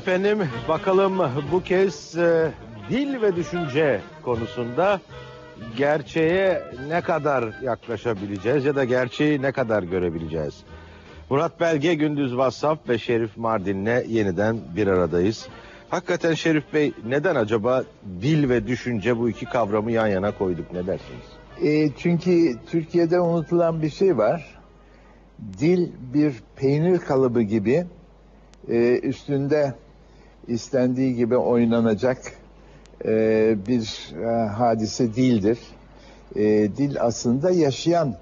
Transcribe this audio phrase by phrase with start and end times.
[0.00, 0.38] efendim.
[0.68, 1.18] Bakalım
[1.52, 2.50] bu kez e,
[2.90, 5.00] dil ve düşünce konusunda
[5.76, 10.54] gerçeğe ne kadar yaklaşabileceğiz ya da gerçeği ne kadar görebileceğiz?
[11.30, 15.48] Murat Belge, Gündüz Vassaf ve Şerif Mardin'le yeniden bir aradayız.
[15.88, 17.84] Hakikaten Şerif Bey neden acaba
[18.22, 21.26] dil ve düşünce bu iki kavramı yan yana koyduk ne dersiniz?
[21.62, 24.58] E, çünkü Türkiye'de unutulan bir şey var.
[25.58, 27.86] Dil bir peynir kalıbı gibi
[28.68, 29.74] e, üstünde
[30.48, 32.18] istendiği gibi oynanacak
[33.04, 35.58] e, bir e, hadise değildir.
[36.36, 36.42] E,
[36.76, 38.16] dil aslında yaşayan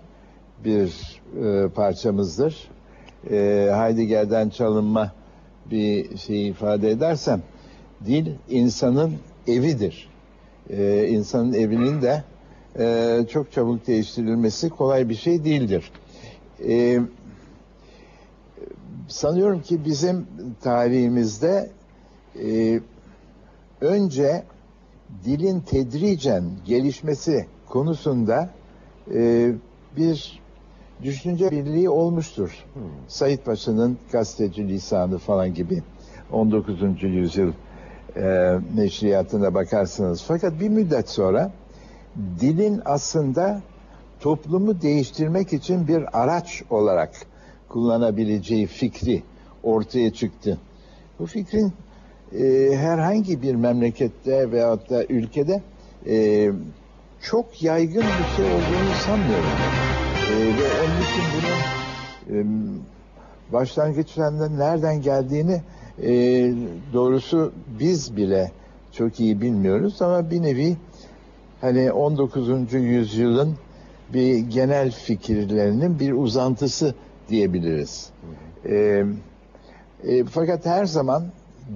[0.65, 2.71] bir e, parçamızdır.
[3.31, 3.37] E,
[3.75, 5.13] Heidegger'den çalınma
[5.71, 7.43] bir şey ifade edersem,
[8.07, 9.15] dil insanın
[9.47, 10.09] evidir.
[10.71, 12.25] E, insanın evinin de
[12.79, 15.93] e, çok çabuk değiştirilmesi kolay bir şey değildir.
[16.69, 17.01] E,
[19.09, 20.27] sanıyorum ki bizim
[20.61, 21.71] tarihimizde
[22.45, 22.81] e,
[23.81, 24.45] önce
[25.25, 28.51] dilin tedricen gelişmesi konusunda
[29.15, 29.53] e,
[29.97, 30.41] bir
[31.03, 32.65] düşünce birliği olmuştur.
[32.75, 32.83] Hmm.
[33.09, 35.83] Said Paşa'nın gazeteci lisanı falan gibi
[36.33, 37.03] 19.
[37.03, 37.53] yüzyıl
[38.17, 40.25] e, neşriyatına bakarsınız.
[40.29, 41.53] Fakat bir müddet sonra
[42.41, 43.63] dilin aslında
[44.21, 47.11] toplumu değiştirmek için bir araç olarak
[47.69, 49.23] kullanabileceği fikri
[49.63, 50.59] ortaya çıktı.
[51.19, 51.73] Bu fikrin
[52.33, 55.63] e, herhangi bir memlekette veyahut da ülkede
[56.07, 56.51] e,
[57.23, 59.51] çok yaygın bir şey olduğunu sanmıyorum.
[60.31, 61.59] E, ve onun için bunun
[62.37, 62.47] e,
[63.53, 65.63] başlangıçlarında nereden geldiğini
[66.03, 66.11] e,
[66.93, 68.53] doğrusu biz bile
[68.93, 70.77] çok iyi bilmiyoruz ama bir nevi
[71.61, 72.73] hani 19.
[72.73, 73.57] yüzyılın
[74.15, 76.95] bir genel fikirlerinin bir uzantısı
[77.29, 78.11] diyebiliriz.
[78.65, 79.05] E,
[80.05, 81.25] e, fakat her zaman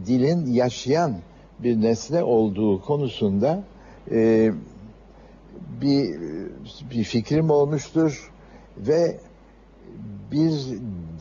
[0.06, 1.16] dilin yaşayan
[1.58, 3.62] bir nesne olduğu konusunda
[4.10, 4.53] e,
[5.80, 6.20] bir
[6.91, 8.32] bir fikrim olmuştur
[8.76, 9.20] ve
[10.32, 10.52] bir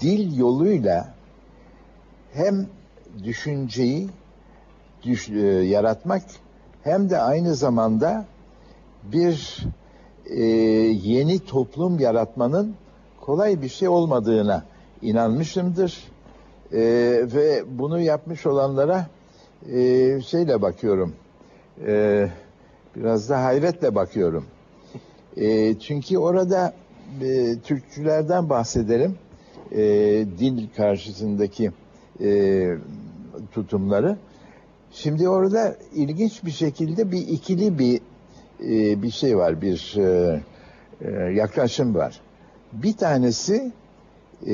[0.02, 1.14] dil yoluyla
[2.34, 2.68] hem
[3.24, 4.10] düşünceyi
[5.04, 6.24] düş, e, yaratmak
[6.84, 8.26] hem de aynı zamanda
[9.04, 9.58] bir
[10.26, 10.44] e,
[11.04, 12.76] yeni toplum yaratmanın
[13.22, 14.64] kolay bir şey olmadığına
[15.02, 16.11] inanmışımdır.
[16.74, 16.80] E,
[17.34, 19.08] ve bunu yapmış olanlara
[19.72, 21.14] e, şeyle bakıyorum.
[21.88, 22.28] E,
[22.96, 24.46] biraz da hayretle bakıyorum.
[25.38, 26.74] E, çünkü orada
[27.22, 29.16] e, Türkçülerden bahsedelim.
[29.72, 29.82] E,
[30.40, 31.72] dil karşısındaki
[32.24, 32.72] e,
[33.52, 34.18] tutumları.
[34.92, 38.02] Şimdi orada ilginç bir şekilde bir ikili bir
[38.64, 40.42] e, bir şey var, bir e,
[41.02, 42.22] e, yaklaşım var.
[42.74, 43.72] Bir tanesi
[44.48, 44.54] e,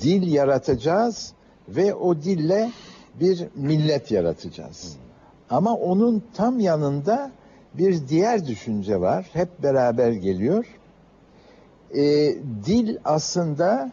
[0.00, 1.32] dil yaratacağız
[1.68, 2.70] ve o dille
[3.20, 4.96] bir millet yaratacağız.
[5.50, 7.30] Ama onun tam yanında
[7.74, 9.30] bir diğer düşünce var.
[9.32, 10.66] Hep beraber geliyor.
[11.94, 12.02] E,
[12.66, 13.92] dil aslında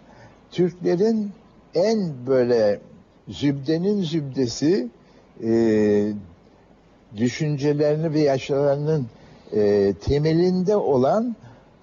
[0.52, 1.32] Türklerin
[1.76, 2.80] en böyle
[3.28, 4.90] zübdenin zübdesi
[5.44, 6.14] e,
[7.18, 9.08] düşüncelerini ve yaşlarının
[9.54, 11.36] e, temelinde olan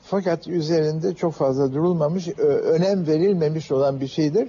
[0.02, 4.48] fakat üzerinde çok fazla durulmamış, önem verilmemiş olan bir şeydir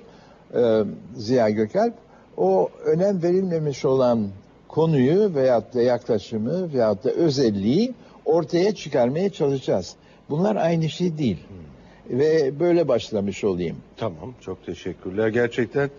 [0.56, 0.84] e,
[1.16, 1.94] Ziya Gökalp.
[2.38, 4.28] O önem verilmemiş olan
[4.68, 7.94] konuyu veyahut da yaklaşımı veyahut da özelliği
[8.26, 9.96] ortaya çıkarmaya çalışacağız.
[10.30, 11.38] Bunlar aynı şey değil.
[11.48, 12.20] Hmm.
[12.20, 13.78] Ve böyle başlamış olayım.
[13.98, 15.28] Tamam, çok teşekkürler.
[15.28, 15.90] Gerçekten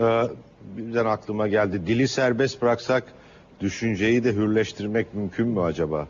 [0.00, 0.22] e,
[0.76, 1.86] birden aklıma geldi.
[1.86, 3.04] Dili serbest bıraksak
[3.60, 6.08] düşünceyi de hürleştirmek mümkün mü acaba?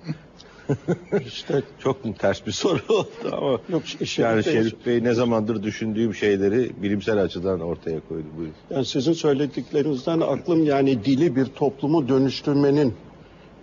[1.27, 5.15] işte çok mu ters bir soru oldu ama yok, Şerif yani Bey, Şerif Bey ne
[5.15, 8.27] zamandır düşündüğüm şeyleri bilimsel açıdan ortaya koydu.
[8.37, 8.55] Buyurun.
[8.71, 12.95] Yani sizin söylediklerinizden aklım yani dili bir toplumu dönüştürmenin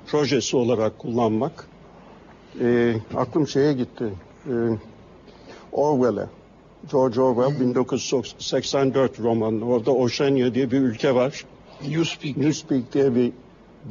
[0.07, 1.67] projesi olarak kullanmak.
[2.62, 4.06] Ee, aklım şeye gitti.
[4.47, 4.52] Ee,
[5.72, 6.28] Orwell'e.
[6.91, 9.66] George Orwell 1984 romanı.
[9.66, 11.46] Orada Oceania diye bir ülke var.
[11.87, 12.37] Newspeak.
[12.37, 13.32] Newspeak diye bir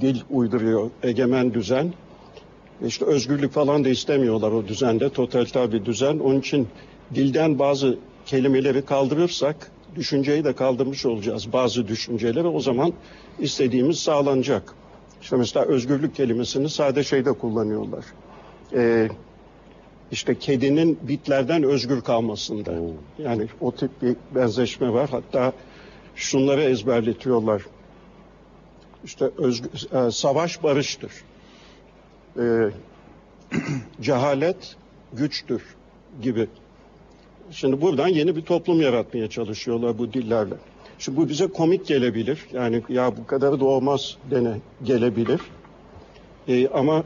[0.01, 1.93] dil uyduruyor egemen düzen.
[2.85, 5.11] İşte özgürlük falan da istemiyorlar o düzende.
[5.11, 6.19] Totaliter bir düzen.
[6.19, 6.69] Onun için
[7.15, 11.53] dilden bazı kelimeleri kaldırırsak düşünceyi de kaldırmış olacağız.
[11.53, 12.93] Bazı düşünceleri o zaman
[13.39, 14.75] istediğimiz sağlanacak.
[15.23, 18.05] İşte mesela özgürlük kelimesini sade şeyde kullanıyorlar.
[18.75, 19.09] Ee,
[20.13, 22.71] işte kedinin bitlerden özgür kalmasında.
[22.71, 22.93] Oo.
[23.19, 25.11] Yani o tip bir benzeşme var.
[25.11, 25.53] Hatta
[26.15, 27.63] şunları ezberletiyorlar.
[29.05, 31.13] İşte özgür, e, savaş barıştır
[32.39, 32.71] e,
[34.01, 34.77] cehalet
[35.13, 35.63] güçtür
[36.23, 36.49] gibi.
[37.51, 40.55] Şimdi buradan yeni bir toplum yaratmaya çalışıyorlar bu dillerle.
[40.99, 42.47] Şimdi bu bize komik gelebilir.
[42.53, 45.41] Yani ya bu kadar da olmaz dene gelebilir.
[46.49, 47.05] Ee, ama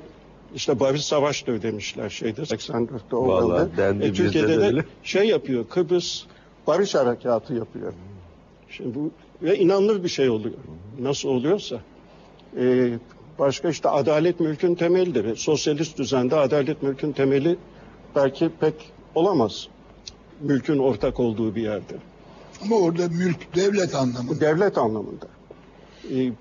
[0.54, 5.68] işte barış savaştır demişler şeyde 84'te Vallahi dendi, bizde Türkiye'de de de şey yapıyor.
[5.68, 6.22] Kıbrıs
[6.66, 7.92] barış harekatı yapıyor.
[8.70, 9.10] Şimdi bu
[9.42, 10.54] ve inanılır bir şey oluyor.
[11.00, 11.80] Nasıl oluyorsa.
[12.56, 12.92] Ee,
[13.40, 15.36] başka işte adalet mülkün temelidir.
[15.36, 17.56] Sosyalist düzende adalet mülkün temeli
[18.16, 18.74] belki pek
[19.14, 19.68] olamaz.
[20.40, 21.94] Mülkün ortak olduğu bir yerde.
[22.62, 24.28] Ama orada mülk devlet anlamı.
[24.28, 25.26] Bu devlet anlamında.
[26.14, 26.32] Ee,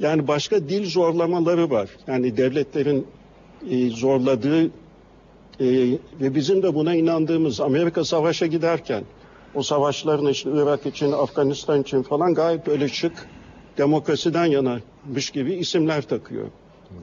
[0.00, 1.90] yani başka dil zorlamaları var.
[2.06, 3.06] Yani devletlerin
[3.70, 4.70] e, zorladığı e,
[6.20, 9.04] ve bizim de buna inandığımız Amerika savaşa giderken
[9.54, 13.28] o savaşların işte Irak için, Afganistan için falan gayet böyle şık
[13.78, 16.46] demokrasiden yanamış gibi isimler takıyor.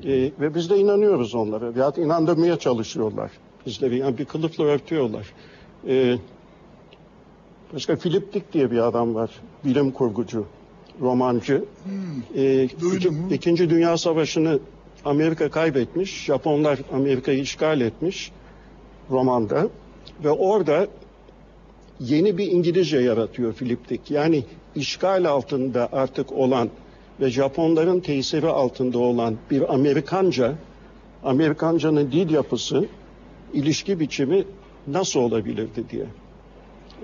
[0.06, 1.76] E, ve biz de inanıyoruz onlara.
[1.76, 3.32] Veyahut inandırmaya çalışıyorlar.
[3.66, 5.34] Bizleri yani bir kılıfla örtüyorlar.
[5.88, 6.16] E,
[7.74, 9.30] başka Philip Dick diye bir adam var.
[9.66, 10.46] Bilim kurgucu,
[11.02, 11.66] romancı.
[12.36, 14.60] E, iki- İkinci Dünya Savaşı'nı
[15.06, 16.24] Amerika kaybetmiş.
[16.26, 18.32] Japonlar Amerika'yı işgal etmiş
[19.12, 19.68] romanda.
[20.24, 20.88] Ve orada
[22.00, 24.12] yeni bir İngilizce yaratıyor Philip Dick.
[24.12, 24.44] Yani
[24.76, 26.70] işgal altında artık olan
[27.22, 30.54] ve Japonların tesiri altında olan bir Amerikanca,
[31.24, 32.86] Amerikancanın dil yapısı,
[33.54, 34.46] ilişki biçimi
[34.88, 36.06] nasıl olabilirdi diye.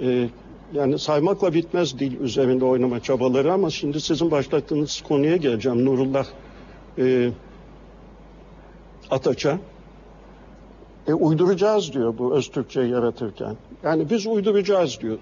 [0.02, 0.30] Ee,
[0.74, 5.86] yani saymakla bitmez dil üzerinde oynama çabaları ama şimdi sizin başlattığınız konuya geleceğim.
[5.86, 6.26] Nurullah
[6.98, 7.30] e,
[9.12, 9.60] Ataç'a.
[11.08, 13.56] E, uyduracağız diyor bu öz Türkçe yaratırken.
[13.84, 15.18] Yani biz uyduracağız diyor.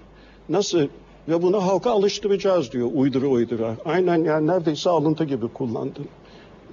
[0.48, 0.88] Nasıl?
[1.28, 3.76] Ve bunu halka alıştıracağız diyor uyduru uydura.
[3.84, 6.00] Aynen yani neredeyse alıntı gibi kullandı.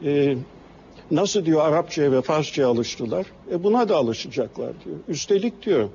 [0.03, 0.37] E,
[1.11, 3.25] nasıl diyor Arapçaya ve Farsçaya alıştılar?
[3.51, 4.97] E buna da alışacaklar diyor.
[5.07, 5.89] Üstelik diyor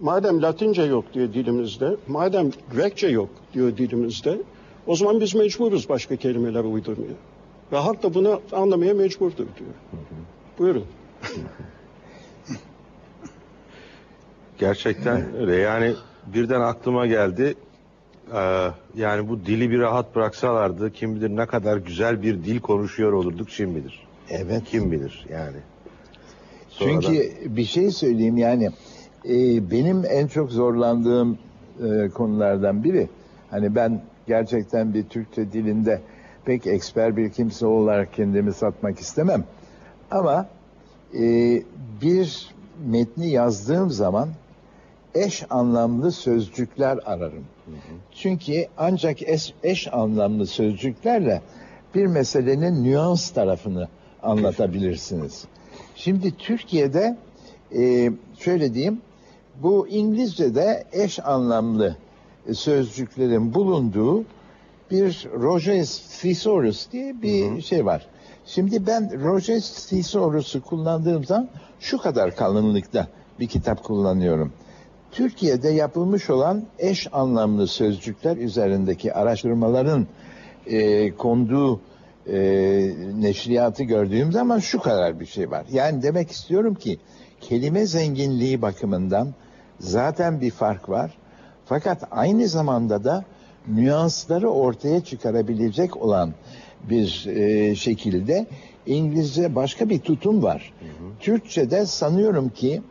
[0.00, 4.38] madem Latince yok diyor dilimizde, madem Grekçe yok diyor dilimizde,
[4.86, 7.14] o zaman biz mecburuz başka kelimeler uydurmaya.
[7.72, 9.70] Ve halk da bunu anlamaya mecburdur diyor.
[10.58, 10.84] Buyurun.
[14.58, 15.56] Gerçekten öyle.
[15.56, 15.94] Yani
[16.26, 17.54] birden aklıma geldi.
[18.34, 23.12] Ee, yani bu dili bir rahat bıraksalardı kim bilir ne kadar güzel bir dil konuşuyor
[23.12, 24.06] olurduk kim bilir.
[24.30, 24.62] Evet.
[24.64, 25.56] Kim bilir yani.
[26.68, 28.68] Sonradan- Çünkü bir şey söyleyeyim yani
[29.28, 31.38] e, benim en çok zorlandığım
[31.84, 33.08] e, konulardan biri
[33.50, 36.00] hani ben gerçekten bir Türkçe dilinde
[36.44, 39.44] pek eksper bir kimse olarak kendimi satmak istemem
[40.10, 40.46] ama
[41.14, 41.22] e,
[42.02, 42.50] bir
[42.86, 44.28] metni yazdığım zaman
[45.14, 47.44] eş anlamlı sözcükler ararım.
[48.12, 51.42] Çünkü ancak eş, eş anlamlı sözcüklerle
[51.94, 53.88] bir meselenin nüans tarafını
[54.22, 55.44] anlatabilirsiniz.
[55.96, 57.16] Şimdi Türkiye'de
[57.76, 59.00] e, şöyle diyeyim,
[59.62, 61.96] bu İngilizce'de eş anlamlı
[62.52, 64.24] sözcüklerin bulunduğu
[64.90, 68.06] bir Rogers Thesaurus diye bir şey var.
[68.46, 71.48] Şimdi ben Rogers Thesaurus'u kullandığım zaman
[71.80, 73.08] şu kadar kalınlıkta
[73.40, 74.52] bir kitap kullanıyorum.
[75.12, 80.06] Türkiye'de yapılmış olan eş anlamlı sözcükler üzerindeki araştırmaların
[80.66, 81.80] e, konduğu
[82.26, 82.38] e,
[83.14, 85.66] neşriyatı gördüğüm zaman şu kadar bir şey var.
[85.72, 86.98] Yani demek istiyorum ki
[87.40, 89.34] kelime zenginliği bakımından
[89.80, 91.18] zaten bir fark var.
[91.66, 93.24] Fakat aynı zamanda da
[93.68, 96.34] nüansları ortaya çıkarabilecek olan
[96.90, 98.46] bir e, şekilde
[98.86, 100.72] İngilizce başka bir tutum var.
[101.20, 102.82] Türkçe'de sanıyorum ki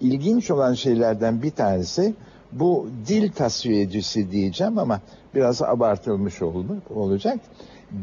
[0.00, 2.14] ilginç olan şeylerden bir tanesi
[2.52, 5.00] bu dil tasfiyecisi diyeceğim ama
[5.34, 6.42] biraz abartılmış
[6.90, 7.40] olacak.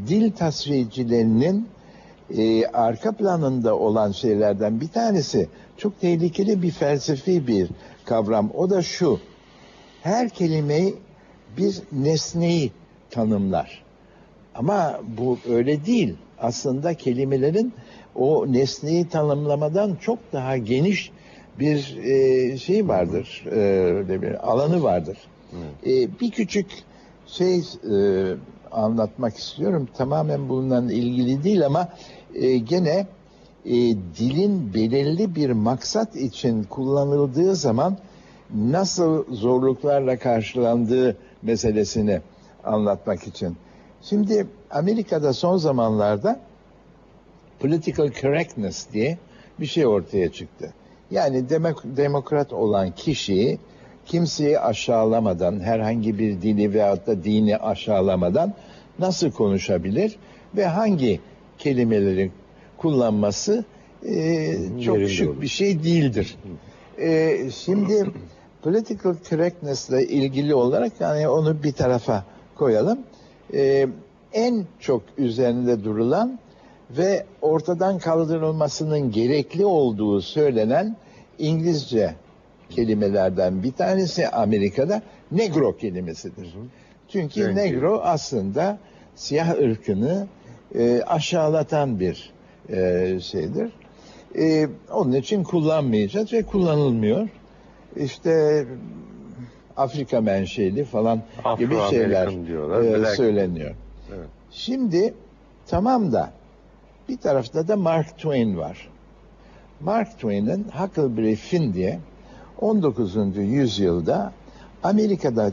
[0.08, 1.68] Dil tasfiyecilerinin
[2.36, 7.68] e, arka planında olan şeylerden bir tanesi çok tehlikeli bir felsefi bir
[8.04, 8.50] kavram.
[8.54, 9.20] O da şu.
[10.02, 10.94] Her kelimeyi
[11.56, 12.72] bir nesneyi
[13.10, 13.82] tanımlar.
[14.54, 16.16] Ama bu öyle değil.
[16.38, 17.72] Aslında kelimelerin
[18.14, 21.10] o nesneyi tanımlamadan çok daha geniş
[21.58, 23.56] bir e, şey vardır, e,
[23.94, 25.18] öyle bir alanı vardır.
[25.86, 26.66] E, bir küçük
[27.26, 28.34] şey e,
[28.72, 29.88] anlatmak istiyorum.
[29.96, 31.88] Tamamen bununla ilgili değil ama
[32.34, 33.06] e, gene
[33.64, 33.74] e,
[34.18, 37.98] dilin belirli bir maksat için kullanıldığı zaman
[38.54, 42.20] nasıl zorluklarla karşılandığı meselesini
[42.64, 43.56] anlatmak için.
[44.02, 46.40] Şimdi Amerika'da son zamanlarda
[47.60, 49.18] political correctness diye
[49.60, 50.72] bir şey ortaya çıktı.
[51.10, 53.58] Yani demek, demokrat olan kişi
[54.06, 58.54] kimseyi aşağılamadan, herhangi bir dini veyahut da dini aşağılamadan
[58.98, 60.16] nasıl konuşabilir
[60.56, 61.20] ve hangi
[61.58, 62.30] kelimeleri
[62.76, 63.64] kullanması
[64.04, 65.40] e, çok Yerinde şık olur.
[65.42, 66.36] bir şey değildir.
[66.98, 68.10] E, şimdi
[68.62, 72.98] political correctness ile ilgili olarak yani onu bir tarafa koyalım.
[73.54, 73.86] E,
[74.32, 76.38] en çok üzerinde durulan
[76.90, 80.96] ve ortadan kaldırılmasının gerekli olduğu söylenen
[81.38, 82.14] İngilizce
[82.70, 85.02] kelimelerden bir tanesi Amerika'da
[85.32, 86.54] negro kelimesidir.
[87.08, 87.54] Çünkü you.
[87.54, 88.78] negro aslında
[89.14, 90.26] siyah ırkını
[90.74, 92.32] e, aşağılatan bir
[92.68, 93.72] e, şeydir.
[94.38, 97.28] E, onun için kullanmayacağız ve kullanılmıyor.
[97.96, 98.64] İşte
[99.76, 101.22] Afrika menşeli falan
[101.58, 103.74] gibi Afro-American şeyler diyorlar, e, söyleniyor.
[104.16, 104.28] Evet.
[104.50, 105.14] Şimdi
[105.66, 106.30] tamam da
[107.08, 108.88] bir tarafta da Mark Twain var.
[109.80, 111.98] Mark Twain'in Huckleberry Finn diye
[112.60, 113.16] 19.
[113.36, 114.32] yüzyılda
[114.82, 115.52] Amerika'da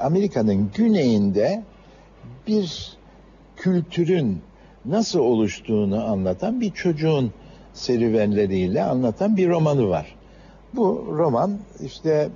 [0.00, 1.62] Amerika'nın güneyinde
[2.46, 2.96] bir
[3.56, 4.42] kültürün
[4.84, 7.32] nasıl oluştuğunu anlatan bir çocuğun
[7.74, 10.16] serüvenleriyle anlatan bir romanı var.
[10.74, 12.28] Bu roman işte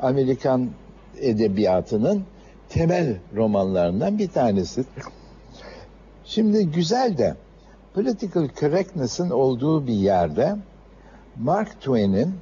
[0.00, 0.70] Amerikan
[1.20, 2.24] edebiyatının
[2.68, 4.84] temel romanlarından bir tanesi.
[6.24, 7.36] Şimdi güzel de
[7.94, 10.56] political correctness'ın olduğu bir yerde
[11.36, 12.34] Mark Twain'in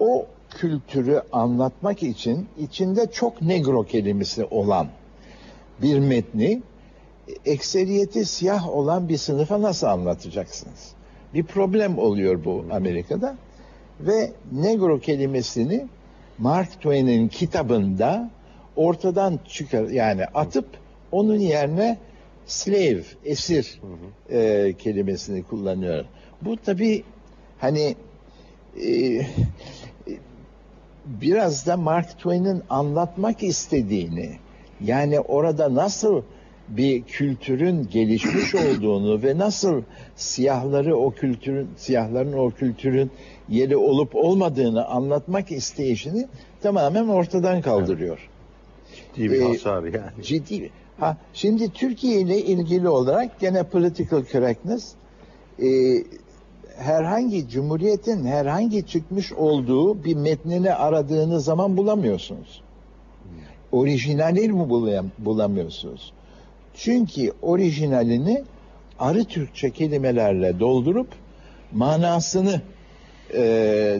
[0.00, 4.88] o kültürü anlatmak için içinde çok negro kelimesi olan
[5.82, 6.62] bir metni
[7.44, 10.92] ekseriyeti siyah olan bir sınıfa nasıl anlatacaksınız?
[11.34, 13.36] Bir problem oluyor bu Amerika'da
[14.00, 15.86] ve negro kelimesini
[16.38, 18.30] Mark Twain'in kitabında
[18.76, 20.66] ortadan çıkar yani atıp
[21.12, 21.98] onun yerine
[22.48, 23.80] slave, esir
[24.30, 26.04] e, kelimesini kullanıyor.
[26.42, 27.02] Bu tabi
[27.58, 27.96] hani
[28.86, 29.20] e,
[31.04, 34.30] biraz da Mark Twain'in anlatmak istediğini
[34.80, 36.22] yani orada nasıl
[36.68, 39.82] bir kültürün gelişmiş olduğunu ve nasıl
[40.16, 43.10] siyahları o kültürün siyahların o kültürün
[43.48, 46.26] yeri olup olmadığını anlatmak isteyişini
[46.62, 48.28] tamamen ortadan kaldırıyor.
[49.14, 50.22] Ciddi bir Ee, hasar yani.
[50.22, 50.70] Ciddi.
[51.00, 54.92] Ha şimdi Türkiye ile ilgili olarak gene political correctness
[55.62, 55.68] e,
[56.76, 62.62] herhangi cumhuriyetin herhangi çıkmış olduğu bir metnini aradığınız zaman bulamıyorsunuz.
[63.72, 64.68] Orijinalini mi
[65.18, 66.12] bulamıyorsunuz?
[66.74, 68.44] Çünkü orijinalini
[68.98, 71.08] arı Türkçe kelimelerle doldurup
[71.72, 72.60] manasını
[73.34, 73.40] e,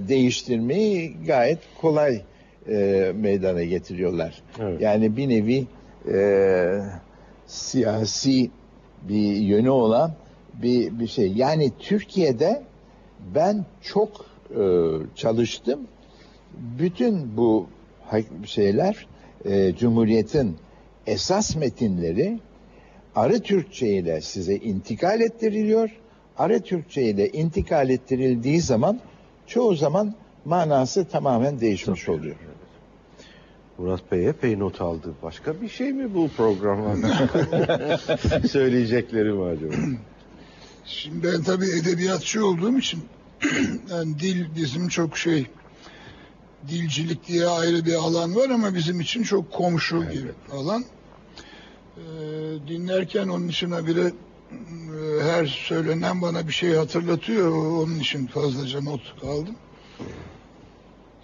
[0.09, 2.21] değiştirmeyi gayet kolay
[2.69, 4.43] e, meydana getiriyorlar.
[4.61, 4.81] Evet.
[4.81, 5.67] Yani bir nevi
[6.13, 6.81] e,
[7.47, 8.51] siyasi
[9.09, 10.13] bir yönü olan
[10.63, 11.33] bir bir şey.
[11.33, 12.63] Yani Türkiye'de
[13.35, 14.63] ben çok e,
[15.15, 15.81] çalıştım.
[16.79, 17.67] Bütün bu
[18.45, 19.07] şeyler
[19.45, 20.57] e, Cumhuriyet'in
[21.07, 22.41] esas metinleri
[23.15, 25.91] Arı Türkçe ile size intikal ettiriliyor.
[26.39, 29.01] Arı Türkçe ile intikal ettirildiği zaman
[29.47, 32.37] çoğu zaman manası tamamen değişmiş oluyor.
[33.79, 35.15] Murat Bey epey not aldı.
[35.23, 36.97] Başka bir şey mi bu programa?
[38.49, 39.75] Söyleyecekleri mi acaba?
[40.85, 43.01] Şimdi ben tabii edebiyatçı olduğum için
[43.91, 45.47] yani dil bizim çok şey
[46.69, 50.85] dilcilik diye ayrı bir alan var ama bizim için çok komşu gibi alan.
[51.97, 52.03] Ee,
[52.69, 57.57] dinlerken onun için bile e, her söylenen bana bir şey hatırlatıyor.
[57.57, 59.57] Onun için fazlaca not aldım.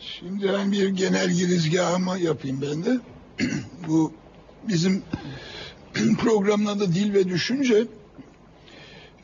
[0.07, 3.01] Şimdi ben bir genel girizgahımı yapayım ben de.
[3.89, 4.13] Bu
[4.69, 5.03] bizim
[6.19, 7.87] programın adı Dil ve Düşünce.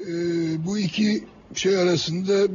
[0.01, 2.53] Ee, bu iki şey arasında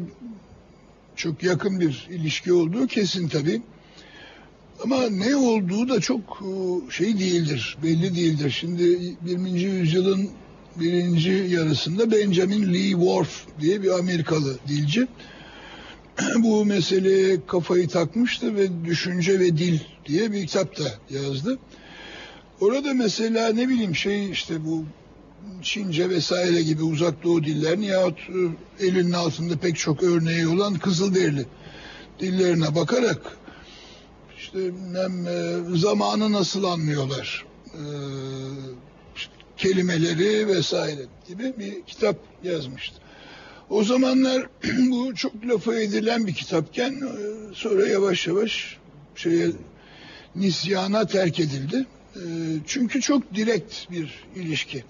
[1.16, 3.62] çok yakın bir ilişki olduğu kesin tabii.
[4.84, 8.50] Ama ne olduğu da çok e, şey değildir, belli değildir.
[8.50, 9.62] Şimdi 20.
[9.62, 10.30] yüzyılın
[10.76, 15.08] birinci yarısında Benjamin Lee Whorf diye bir Amerikalı dilci
[16.36, 21.60] bu meseleye kafayı takmıştı ve Düşünce ve Dil diye bir kitap da yazdı.
[22.62, 24.84] Orada mesela ne bileyim şey işte bu
[25.62, 31.46] Çince vesaire gibi uzak doğu dillerin yahut e, elinin altında pek çok örneği olan Kızılderili
[32.20, 33.38] dillerine bakarak
[34.38, 37.82] işte bilmem, e, zamanı nasıl anlıyorlar e,
[39.58, 43.05] kelimeleri vesaire gibi bir kitap yazmıştı.
[43.70, 48.78] O zamanlar bu çok lafı edilen bir kitapken e, sonra yavaş yavaş
[49.16, 49.52] şeye
[50.36, 51.86] nisyana terk edildi.
[52.16, 52.22] E,
[52.68, 54.84] Çünkü çok direkt bir ilişki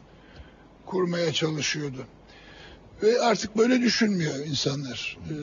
[0.86, 2.06] kurmaya çalışıyordu.
[3.04, 5.18] Ve artık böyle düşünmüyor insanlar.
[5.30, 5.34] Ee,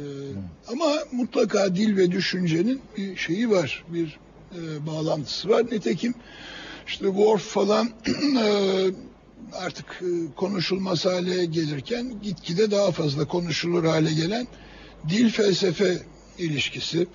[0.68, 4.18] ama mutlaka dil ve düşüncenin bir şeyi var, bir
[4.52, 5.66] e, bağlantısı var.
[5.72, 6.14] Nitekim
[6.86, 7.88] işte Worf falan
[8.38, 8.86] e,
[9.52, 14.46] artık e, konuşulmaz hale gelirken gitgide daha fazla konuşulur hale gelen
[15.08, 15.98] dil felsefe
[16.38, 17.06] ilişkisi.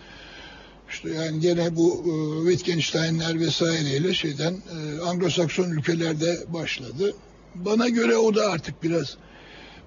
[0.89, 7.13] İşte yani gene bu e, Wittgenstein'ler vesaireyle şeyden e, Anglo-Sakson ülkelerde başladı.
[7.55, 9.17] Bana göre o da artık biraz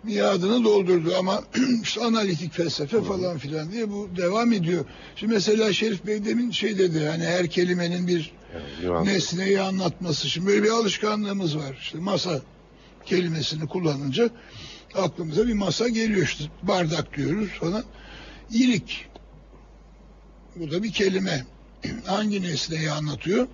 [0.02, 1.44] miadını doldurdu ama
[1.82, 4.84] işte analitik felsefe falan filan diye bu devam ediyor.
[5.16, 8.32] Şimdi mesela Şerif Bey demin şey dedi hani her kelimenin bir
[8.82, 9.06] nüans.
[9.06, 10.28] nesneyi anlatması.
[10.28, 11.78] Şimdi böyle bir alışkanlığımız var.
[11.80, 12.40] İşte masa
[13.06, 14.30] kelimesini kullanınca
[14.94, 17.84] aklımıza bir masa geliyor işte bardak diyoruz falan.
[18.50, 19.06] İyilik.
[20.56, 21.44] Bu da bir kelime.
[22.06, 23.46] Hangi nesneyi anlatıyor?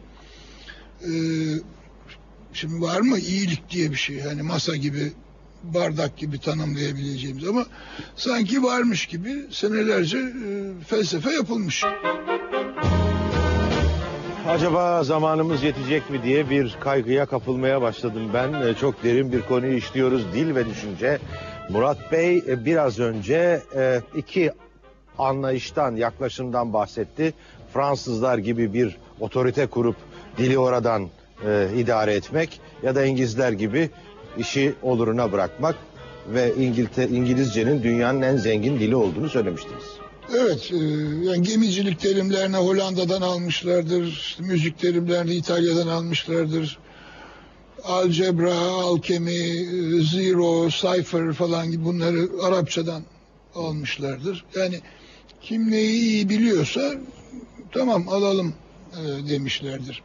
[1.02, 1.08] Ee,
[2.52, 4.20] şimdi var mı iyilik diye bir şey?
[4.20, 5.12] Hani masa gibi,
[5.62, 7.66] bardak gibi tanımlayabileceğimiz ama
[8.16, 11.84] sanki varmış gibi senelerce e, felsefe yapılmış.
[14.48, 18.52] Acaba zamanımız yetecek mi diye bir kaygıya kapılmaya başladım ben.
[18.52, 20.32] E, Çok derin bir konuyu işliyoruz.
[20.32, 21.18] Dil ve düşünce.
[21.70, 24.52] Murat Bey e, biraz önce e, iki
[25.18, 27.34] anlayıştan, yaklaşımdan bahsetti.
[27.74, 29.96] Fransızlar gibi bir otorite kurup
[30.38, 31.08] dili oradan
[31.76, 33.90] idare etmek ya da İngilizler gibi
[34.38, 35.74] işi oluruna bırakmak
[36.28, 36.54] ve
[37.10, 40.05] İngilizcenin dünyanın en zengin dili olduğunu söylemiştiniz.
[40.34, 40.76] Evet, e,
[41.28, 46.78] yani gemicilik terimlerini Hollanda'dan almışlardır, müzik terimlerini İtalya'dan almışlardır.
[47.84, 53.02] Algebra, alkemi, e, zero, cipher falan gibi bunları Arapçadan
[53.54, 54.44] almışlardır.
[54.56, 54.80] Yani
[55.42, 56.92] kim neyi iyi biliyorsa
[57.72, 58.54] tamam alalım
[58.92, 60.02] e, demişlerdir.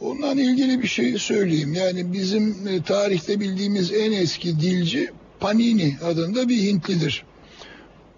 [0.00, 1.74] Ondan ilgili bir şey söyleyeyim.
[1.74, 5.10] Yani bizim tarihte bildiğimiz en eski dilci
[5.40, 7.24] Panini adında bir Hintlidir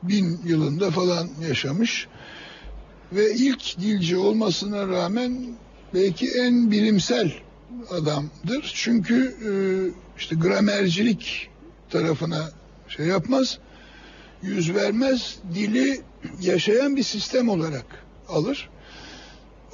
[0.02, 2.08] bin yılında falan yaşamış
[3.12, 5.46] ve ilk dilci olmasına rağmen
[5.94, 7.32] belki en bilimsel
[7.90, 8.72] adamdır.
[8.74, 9.50] Çünkü e,
[10.18, 11.50] işte gramercilik
[11.90, 12.50] tarafına
[12.88, 13.58] şey yapmaz,
[14.42, 16.00] yüz vermez, dili
[16.40, 17.86] yaşayan bir sistem olarak
[18.28, 18.70] alır.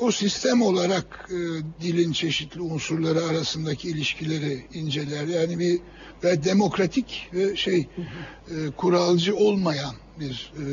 [0.02, 1.36] O sistem olarak e,
[1.80, 5.26] dilin çeşitli unsurları arasındaki ilişkileri inceler.
[5.26, 5.80] Yani bir
[6.24, 10.64] ve demokratik ve şey e, kuralcı olmayan bir e,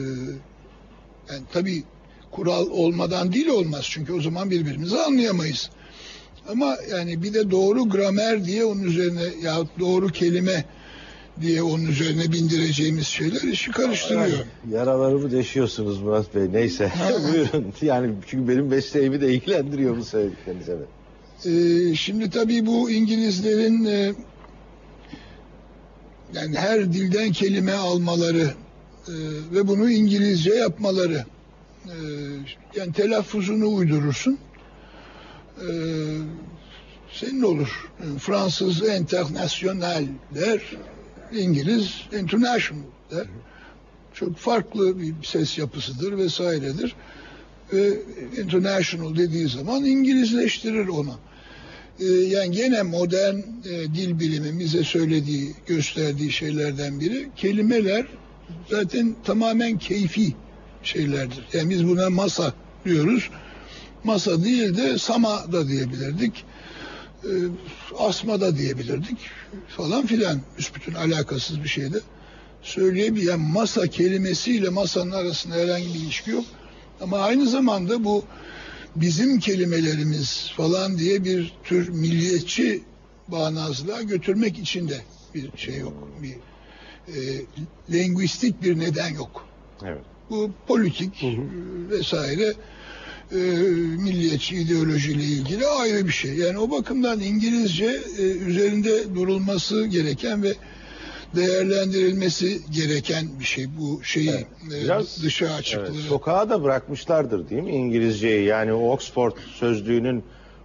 [1.33, 1.83] yani tabii
[2.31, 5.69] kural olmadan dil olmaz çünkü o zaman birbirimizi anlayamayız.
[6.49, 10.65] Ama yani bir de doğru gramer diye onun üzerine ya doğru kelime
[11.41, 14.45] diye onun üzerine bindireceğimiz şeyler işi karıştırıyor.
[14.71, 16.47] Yaralarımı deşiyorsunuz Murat Bey.
[16.51, 16.91] Neyse.
[17.31, 17.73] Buyurun.
[17.81, 20.87] Yani çünkü benim mesleğimi de ilgilendiriyor bu söyledikleriniz evet.
[21.45, 24.13] Ee, şimdi tabii bu İngilizlerin e,
[26.33, 28.53] yani her dilden kelime almaları
[29.07, 29.13] e,
[29.53, 31.25] ve bunu İngilizce yapmaları
[31.85, 31.95] e,
[32.75, 34.39] yani telaffuzunu uydurursun
[35.57, 35.67] e,
[37.13, 37.89] senin olur.
[38.19, 40.61] Fransız international der,
[41.33, 43.27] İngiliz international der.
[44.13, 46.95] Çok farklı bir ses yapısıdır vesairedir.
[47.73, 47.93] Ve
[48.41, 51.15] international dediği zaman İngilizleştirir onu.
[51.99, 58.05] Ee, yani gene modern e, dil bilimi bize söylediği, gösterdiği şeylerden biri kelimeler
[58.69, 60.33] zaten tamamen keyfi
[60.83, 61.43] şeylerdir.
[61.53, 62.53] Yani biz buna masa
[62.85, 63.29] diyoruz.
[64.03, 66.45] Masa değil de sama da diyebilirdik.
[67.23, 67.31] E,
[67.97, 69.17] asma da diyebilirdik
[69.67, 70.41] falan filan.
[70.57, 71.99] Üsbütün alakasız bir şeyde
[72.61, 73.27] söyleyebilir.
[73.27, 76.45] Yani masa kelimesiyle masanın arasında herhangi bir ilişki yok.
[77.01, 78.25] Ama aynı zamanda bu
[78.95, 82.83] bizim kelimelerimiz falan diye bir tür milliyetçi
[83.27, 85.01] bağnazlığa götürmek için de
[85.35, 86.09] bir şey yok.
[86.21, 86.35] Bir
[87.15, 87.41] e,
[87.91, 89.45] lingüistik bir neden yok.
[89.85, 90.01] Evet.
[90.29, 91.37] Bu politik e,
[91.89, 92.53] vesaire
[93.31, 93.35] e,
[94.03, 96.35] milliyetçi ideolojiyle ilgili ayrı bir şey.
[96.35, 100.53] Yani o bakımdan İngilizce e, üzerinde durulması gereken ve
[101.35, 104.45] değerlendirilmesi gereken bir şey bu şeyi Evet.
[104.73, 105.83] e, Biraz- dışa açıklığı.
[105.95, 108.45] Evet, sokağa da bırakmışlardır değil mi İngilizceyi?
[108.45, 110.23] Yani Oxford sözlüğünün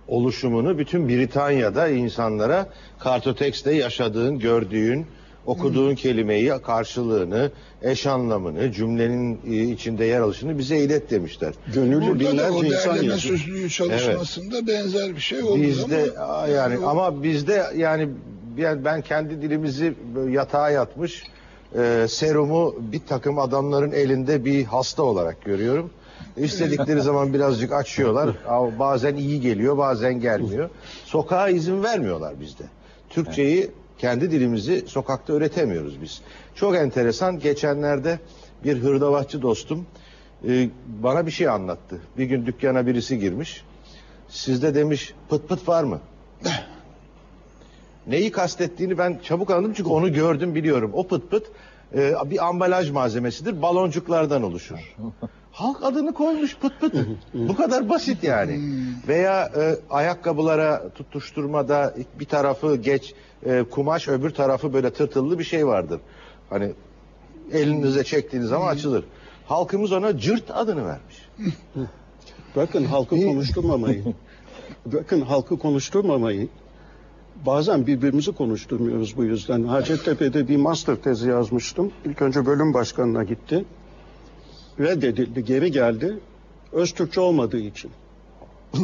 [0.09, 5.07] oluşumunu bütün Britanya'da insanlara kartotekste yaşadığın, gördüğün,
[5.46, 7.50] okuduğun kelimeyi, karşılığını,
[7.83, 11.54] eş anlamını, cümlenin e, içinde yer alışını bize ilet demişler.
[11.74, 13.38] Gönüllü Burada da o binlerce insan değerleme yazıyor.
[13.38, 18.09] sözlüğü çalışmasında benzer bir şey oldu Bizde ama yani o- ama bizde yani
[18.59, 19.94] ben kendi dilimizi
[20.30, 21.22] yatağa yatmış
[21.78, 25.90] e, serumu bir takım adamların elinde bir hasta olarak görüyorum.
[26.37, 28.30] İstedikleri zaman birazcık açıyorlar.
[28.78, 30.70] Bazen iyi geliyor, bazen gelmiyor.
[31.04, 32.62] Sokağa izin vermiyorlar bizde.
[33.11, 36.22] Türkçeyi kendi dilimizi sokakta öğretemiyoruz biz.
[36.54, 37.38] Çok enteresan.
[37.38, 38.18] Geçenlerde
[38.64, 39.87] bir hırdavatçı dostum
[40.48, 42.00] e, bana bir şey anlattı.
[42.18, 43.64] Bir gün dükkana birisi girmiş.
[44.28, 46.00] Sizde demiş pıt pıt var mı?
[48.07, 50.90] Neyi kastettiğini ben çabuk anladım çünkü onu gördüm biliyorum.
[50.94, 51.46] O pıt pıt
[51.94, 53.62] e, bir ambalaj malzemesidir.
[53.62, 54.94] Baloncuklardan oluşur.
[55.55, 56.95] Halk adını koymuş pıt pıt.
[57.35, 58.61] Bu kadar basit yani.
[59.09, 63.14] Veya e, ayakkabılara tutuşturmada bir tarafı geç
[63.47, 66.01] e, kumaş öbür tarafı böyle tırtıllı bir şey vardır.
[66.51, 66.73] Hani
[67.53, 69.05] elinize çektiğiniz zaman açılır.
[69.47, 71.29] Halkımız ona cırt adını vermiş.
[72.57, 74.05] Bakın halkı konuşturmamayı.
[74.87, 76.49] Bakın halkı konuşturmamayı.
[77.47, 79.64] Bazen birbirimizi konuşturmuyoruz bu yüzden.
[79.64, 81.93] Hacettepe'de bir master tezi yazmıştım.
[82.05, 83.64] İlk önce bölüm başkanına gitti.
[84.81, 86.19] Reddedildi, geri geldi.
[86.73, 87.91] Öz Türkçe olmadığı için.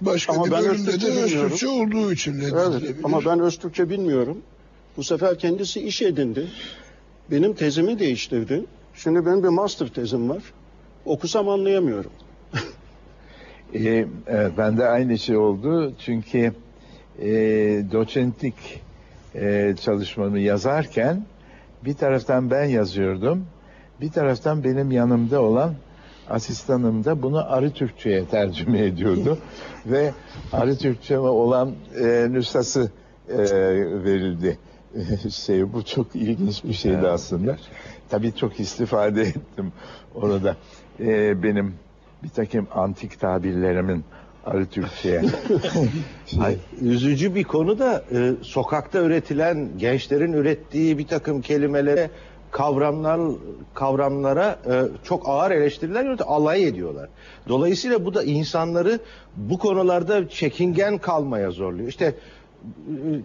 [0.00, 1.38] Başka Ama bir ben bölümde de Öztürkçe.
[1.40, 4.38] Öztürkçe olduğu için Evet ama ben öz Türkçe bilmiyorum.
[4.96, 6.46] Bu sefer kendisi iş edindi.
[7.30, 8.64] Benim tezimi değiştirdi.
[8.94, 10.42] Şimdi benim bir master tezim var.
[11.04, 12.10] Okusam anlayamıyorum.
[13.74, 15.92] Ee, evet, ben de aynı şey oldu.
[15.98, 16.52] Çünkü
[17.18, 17.28] e,
[17.92, 18.54] doçentlik
[19.34, 21.26] e, çalışmamı yazarken
[21.84, 23.46] bir taraftan ben yazıyordum.
[24.00, 25.74] Bir taraftan benim yanımda olan
[26.30, 29.38] asistanım da bunu Arı Türkçe'ye tercüme ediyordu.
[29.86, 30.12] Ve
[30.52, 32.90] Arı Türkçe'me olan e, nüshası
[33.28, 33.38] e,
[34.04, 34.58] verildi.
[35.30, 37.56] şey bu çok ilginç bir şeydi aslında.
[38.08, 39.72] Tabii çok istifade ettim
[40.14, 40.56] orada.
[41.00, 41.74] E, benim
[42.22, 44.04] bir takım antik tabirlerimin
[44.46, 45.22] Arı Türkçe'ye.
[46.40, 52.10] Ay, üzücü bir konu da e, sokakta üretilen gençlerin ürettiği bir takım kelimelere
[52.50, 53.20] kavramlar
[53.74, 57.08] kavramlara e, çok ağır eleştiriler yönetiyor, alay ediyorlar.
[57.48, 58.98] Dolayısıyla bu da insanları
[59.36, 61.88] bu konularda çekingen kalmaya zorluyor.
[61.88, 62.14] İşte e,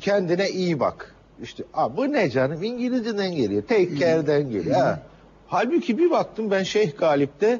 [0.01, 1.15] kendine iyi bak.
[1.43, 3.63] İşte "Aa, bu ne canım İngilizceden geliyor.
[3.67, 4.75] Take care'den geliyor.
[4.75, 4.99] Ha.
[5.47, 7.59] Halbuki bir baktım ben Şeyh Galip'te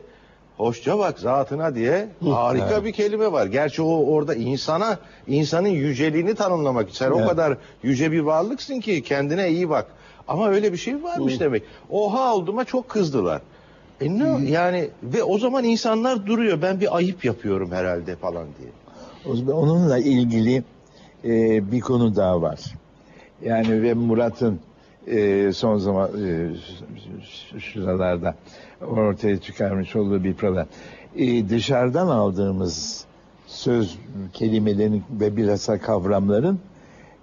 [0.58, 3.46] hoşça bak zatına diye harika bir kelime var.
[3.46, 4.98] Gerçi o orada insana
[5.28, 6.98] insanın yüceliğini tanımlamak için.
[7.06, 7.30] Sen o Evet.
[7.30, 9.86] kadar yüce bir varlıksın ki kendine iyi bak.
[10.28, 11.64] Ama öyle bir şey varmış demek.
[11.90, 13.42] Oha olduğuma çok kızdılar.
[14.02, 16.62] E ne yani ve o zaman insanlar duruyor.
[16.62, 18.70] Ben bir ayıp yapıyorum herhalde falan diye.
[19.54, 20.64] Onunla ilgili
[21.26, 22.60] e, bir konu daha var.
[23.46, 24.60] Yani ve Murat'ın
[25.08, 26.50] e, son zaman e,
[27.54, 28.36] şu- şu sıralarda
[28.82, 30.68] ortaya çıkarmış olduğu bir problem.
[31.16, 33.06] E, dışarıdan aldığımız
[33.48, 33.98] söz
[34.34, 36.60] kelimelerin ve bilhassa kavramların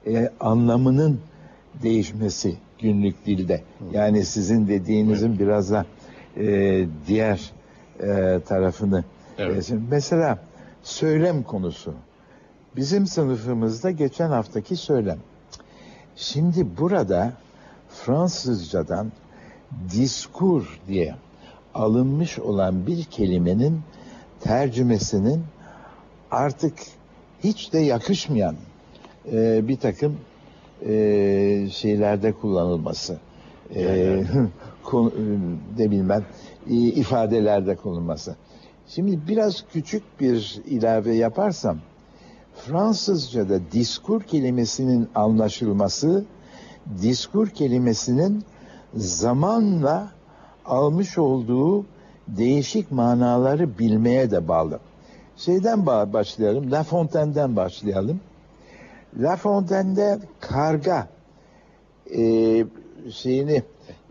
[0.06, 1.20] e, anlamının
[1.82, 3.62] değişmesi günlük dilde.
[3.92, 5.86] Yani sizin dediğinizin biraz da
[6.36, 7.52] e, diğer
[8.00, 9.04] e, tarafını.
[9.38, 9.70] Evet.
[9.70, 10.38] E, mesela
[10.82, 11.94] söylem konusu.
[12.76, 15.18] Bizim sınıfımızda geçen haftaki söylem.
[16.16, 17.32] Şimdi burada
[17.88, 19.12] Fransızcadan
[19.92, 21.14] diskur diye
[21.74, 23.80] alınmış olan bir kelimenin
[24.40, 25.42] tercümesinin
[26.30, 26.74] artık
[27.44, 28.56] hiç de yakışmayan
[29.32, 30.16] e, bir takım
[30.86, 33.18] e, şeylerde kullanılması.
[33.74, 34.22] E, e,
[35.78, 36.24] ne bileyim ben
[36.70, 38.36] e, ifadelerde kullanılması.
[38.88, 41.78] Şimdi biraz küçük bir ilave yaparsam
[42.54, 46.24] Fransızca'da diskur kelimesinin anlaşılması
[47.02, 48.44] diskur kelimesinin
[48.94, 50.10] zamanla
[50.64, 51.86] almış olduğu
[52.28, 54.80] değişik manaları bilmeye de bağlı.
[55.36, 58.20] Şeyden ba- başlayalım, La Fontaine'den başlayalım.
[59.18, 61.08] La Fontaine'de karga
[62.16, 62.64] e,
[63.10, 63.62] şeyini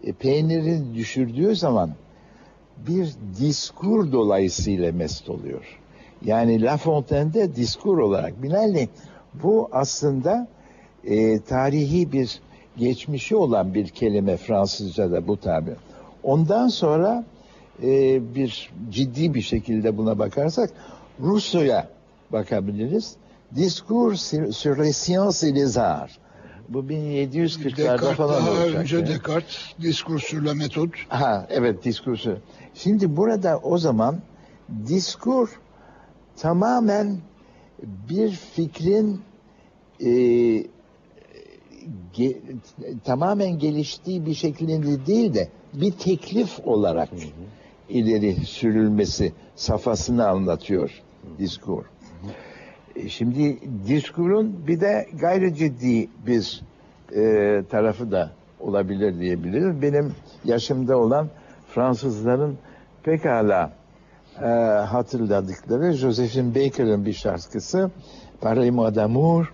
[0.03, 1.91] e, peynirini düşürdüğü zaman
[2.88, 5.79] bir diskur dolayısıyla mest oluyor.
[6.25, 8.88] Yani La Fontaine'de diskur olarak binaenaleyh
[9.33, 10.47] bu aslında
[11.03, 12.39] e, tarihi bir
[12.77, 15.75] geçmişi olan bir kelime Fransızca'da bu tabir.
[16.23, 17.23] Ondan sonra
[17.83, 20.69] e, bir ciddi bir şekilde buna bakarsak
[21.21, 21.88] Rousseau'ya
[22.31, 23.15] bakabiliriz.
[23.55, 26.09] Discours sur sur les sciences et les arts.
[26.69, 28.75] Bu 1740'larda Descartes falan daha olacak.
[28.81, 29.07] önce yani.
[29.07, 32.38] Descartes Discours sur la méthode Ha evet diskursu.
[32.73, 34.19] Şimdi burada o zaman
[34.88, 35.49] diskur
[36.38, 37.17] tamamen
[38.09, 39.21] bir fikrin
[39.99, 40.09] e,
[42.15, 42.38] ge-
[43.03, 47.09] tamamen geliştiği bir şeklinde değil de bir teklif olarak
[47.89, 51.01] ileri sürülmesi safhasını anlatıyor
[51.39, 51.83] diskur.
[52.99, 53.57] E, Şimdi
[53.88, 56.62] diskurun bir de gayri ciddi bir
[57.15, 59.81] e, tarafı da olabilir diyebiliriz.
[59.81, 60.13] Benim
[60.45, 61.27] yaşımda olan
[61.67, 62.57] Fransızların
[63.03, 63.71] pekala
[64.41, 64.45] e,
[64.89, 67.91] hatırladıkları Josephine Baker'ın bir şarkısı
[68.41, 69.53] Parlez-moi d'amour,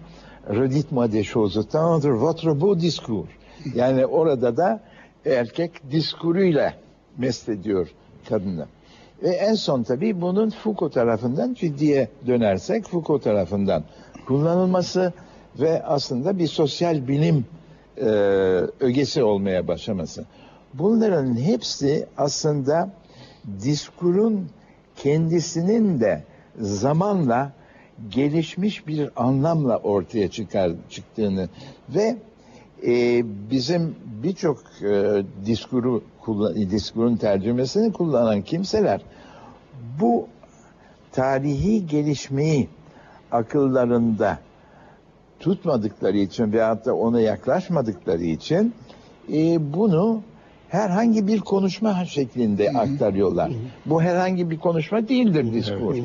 [0.49, 3.29] redites-moi des choses tendres, votre beau discours.
[3.75, 4.79] Yani orada da
[5.25, 6.73] erkek diskuruyla
[7.17, 7.87] mest ediyor
[8.29, 8.65] kadını.
[9.25, 13.83] Ve en son tabii bunun Foucault tarafından ciddiye dönersek Foucault tarafından
[14.27, 15.13] kullanılması
[15.59, 17.45] ve aslında bir sosyal bilim
[17.97, 18.05] e,
[18.79, 20.25] ögesi olmaya başlaması.
[20.73, 22.89] Bunların hepsi aslında
[23.63, 24.49] diskurun
[24.95, 26.23] kendisinin de
[26.59, 27.51] zamanla
[28.09, 31.49] gelişmiş bir anlamla ortaya çıkar çıktığını
[31.89, 32.17] ve
[32.87, 39.01] e, bizim birçok e, diskuru kullan, diskurun tercümesini kullanan kimseler
[39.99, 40.27] bu
[41.11, 42.69] tarihi gelişmeyi
[43.31, 44.39] akıllarında
[45.39, 48.73] tutmadıkları için veyahut da ona yaklaşmadıkları için
[49.33, 50.21] e, bunu
[50.69, 53.51] herhangi bir konuşma şeklinde aktarıyorlar.
[53.85, 55.95] Bu herhangi bir konuşma değildir diskur.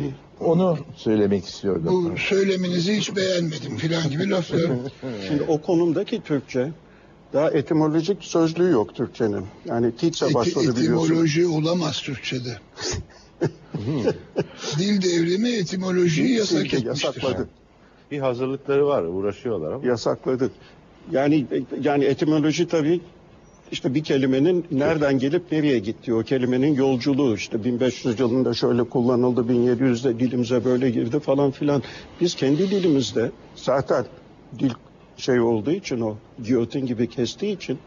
[0.41, 2.13] Onu söylemek istiyordum.
[2.13, 4.61] Bu söyleminizi hiç beğenmedim filan gibi laflar.
[5.29, 6.69] Şimdi o konumdaki Türkçe
[7.33, 9.47] daha etimolojik sözlüğü yok Türkçenin.
[9.67, 11.05] Yani Tietze Eti- başladı biliyorsun.
[11.05, 12.59] etimoloji olamaz Türkçe'de.
[14.79, 16.87] Dil devrimi etimolojiyi yasak etmiştir.
[16.87, 17.49] yasakladı.
[18.11, 19.87] Bir hazırlıkları var, uğraşıyorlar ama.
[19.87, 20.51] Yasakladı.
[21.13, 21.47] Yani
[21.83, 23.01] yani etimoloji tabii
[23.73, 29.41] işte bir kelimenin nereden gelip nereye gittiği, o kelimenin yolculuğu işte 1500 yılında şöyle kullanıldı,
[29.41, 31.83] 1700'de dilimize böyle girdi falan filan.
[32.21, 34.05] Biz kendi dilimizde zaten
[34.59, 34.71] dil
[35.21, 37.79] şey olduğu için o giyotin gibi kestiği için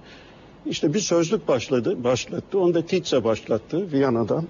[0.66, 2.60] işte bir sözlük başladı, başlattı.
[2.60, 4.44] Onu da Tietze başlattı Viyana'dan.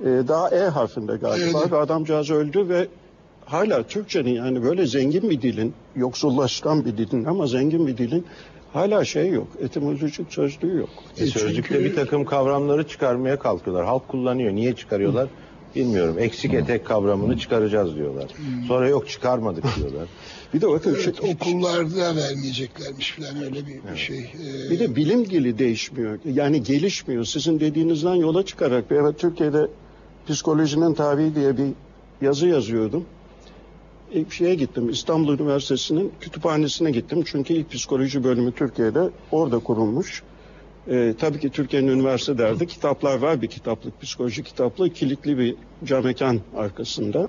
[0.00, 1.58] Ee, daha E harfinde galiba.
[1.62, 1.72] Evet.
[1.72, 2.86] Ve adamcağız öldü ve
[3.44, 8.26] hala Türkçenin yani böyle zengin bir dilin, yoksullaşan bir dilin ama zengin bir dilin
[8.72, 9.46] hala şey yok.
[9.60, 10.88] Etimolojik sözlüğü yok.
[11.18, 13.86] E, sözlükte çünkü- bir takım kavramları çıkarmaya kalkıyorlar.
[13.86, 14.52] Halk kullanıyor.
[14.52, 15.28] Niye çıkarıyorlar?
[15.76, 16.16] Bilmiyorum.
[16.18, 18.30] Eksik etek kavramını çıkaracağız diyorlar.
[18.68, 20.08] Sonra yok çıkarmadık diyorlar.
[20.54, 24.18] Bir de bakın Evet, okullarda vermeyeceklermiş falan öyle bir, bir şey.
[24.18, 26.18] Ee, Bir de bilim dili değişmiyor.
[26.24, 27.24] Yani gelişmiyor.
[27.24, 29.68] Sizin dediğinizden yola çıkarak bir ara Türkiye'de
[30.28, 31.66] psikolojinin tarihi diye bir
[32.22, 33.04] yazı yazıyordum.
[34.12, 34.90] İlk şeye gittim.
[34.90, 37.22] İstanbul Üniversitesi'nin kütüphanesine gittim.
[37.26, 40.22] Çünkü ilk psikoloji bölümü Türkiye'de orada kurulmuş.
[40.88, 42.66] Ee, tabii ki Türkiye'nin üniversite derdi.
[42.66, 44.02] Kitaplar var bir kitaplık.
[44.02, 47.28] Psikoloji kitaplığı kilitli bir cam mekan arkasında.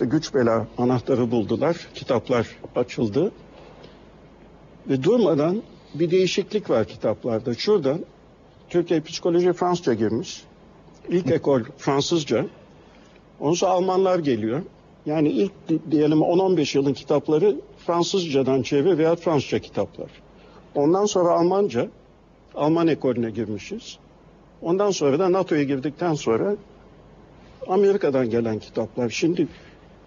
[0.00, 1.76] İşte güç bela anahtarı buldular.
[1.94, 3.32] Kitaplar açıldı.
[4.88, 5.62] Ve durmadan
[5.94, 7.54] bir değişiklik var kitaplarda.
[7.54, 8.00] Şuradan
[8.68, 10.42] Türkiye psikoloji Fransızca girmiş.
[11.08, 12.46] İlk ekol Fransızca.
[13.54, 14.62] Sonra Almanlar geliyor.
[15.06, 20.10] Yani ilk di- diyelim 10-15 yılın kitapları Fransızcadan çeviri veya Fransızca kitaplar.
[20.74, 21.88] Ondan sonra Almanca,
[22.54, 23.98] Alman ekolüne girmişiz.
[24.62, 26.56] Ondan sonra da NATO'ya girdikten sonra
[27.68, 29.10] Amerika'dan gelen kitaplar.
[29.10, 29.48] Şimdi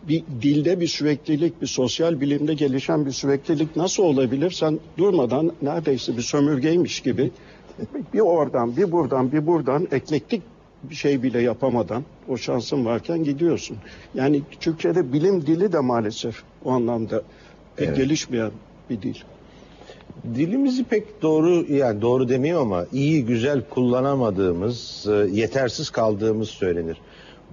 [0.08, 4.52] bir dilde bir süreklilik, bir sosyal bilimde gelişen bir süreklilik nasıl olabilir?
[4.52, 7.32] Sen durmadan neredeyse bir sömürgeymiş gibi
[8.14, 10.42] bir oradan, bir buradan, bir buradan eklektik
[10.84, 13.78] bir şey bile yapamadan o şansın varken gidiyorsun.
[14.16, 17.22] Yani Türkçe'de bilim dili de maalesef o anlamda
[17.76, 17.98] pek Evet.
[17.98, 18.52] gelişmeyen
[18.90, 19.16] bir dil.
[20.36, 26.98] Dilimizi pek doğru yani doğru demeyeyim ama iyi güzel kullanamadığımız, e, yetersiz kaldığımız söylenir.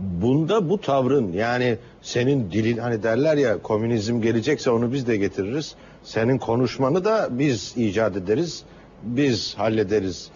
[0.01, 5.75] Bunda bu tavrın yani senin dilin hani derler ya komünizm gelecekse onu biz de getiririz.
[6.05, 8.63] Senin konuşmanı da biz icat ederiz.
[9.03, 10.31] Biz hallederiz.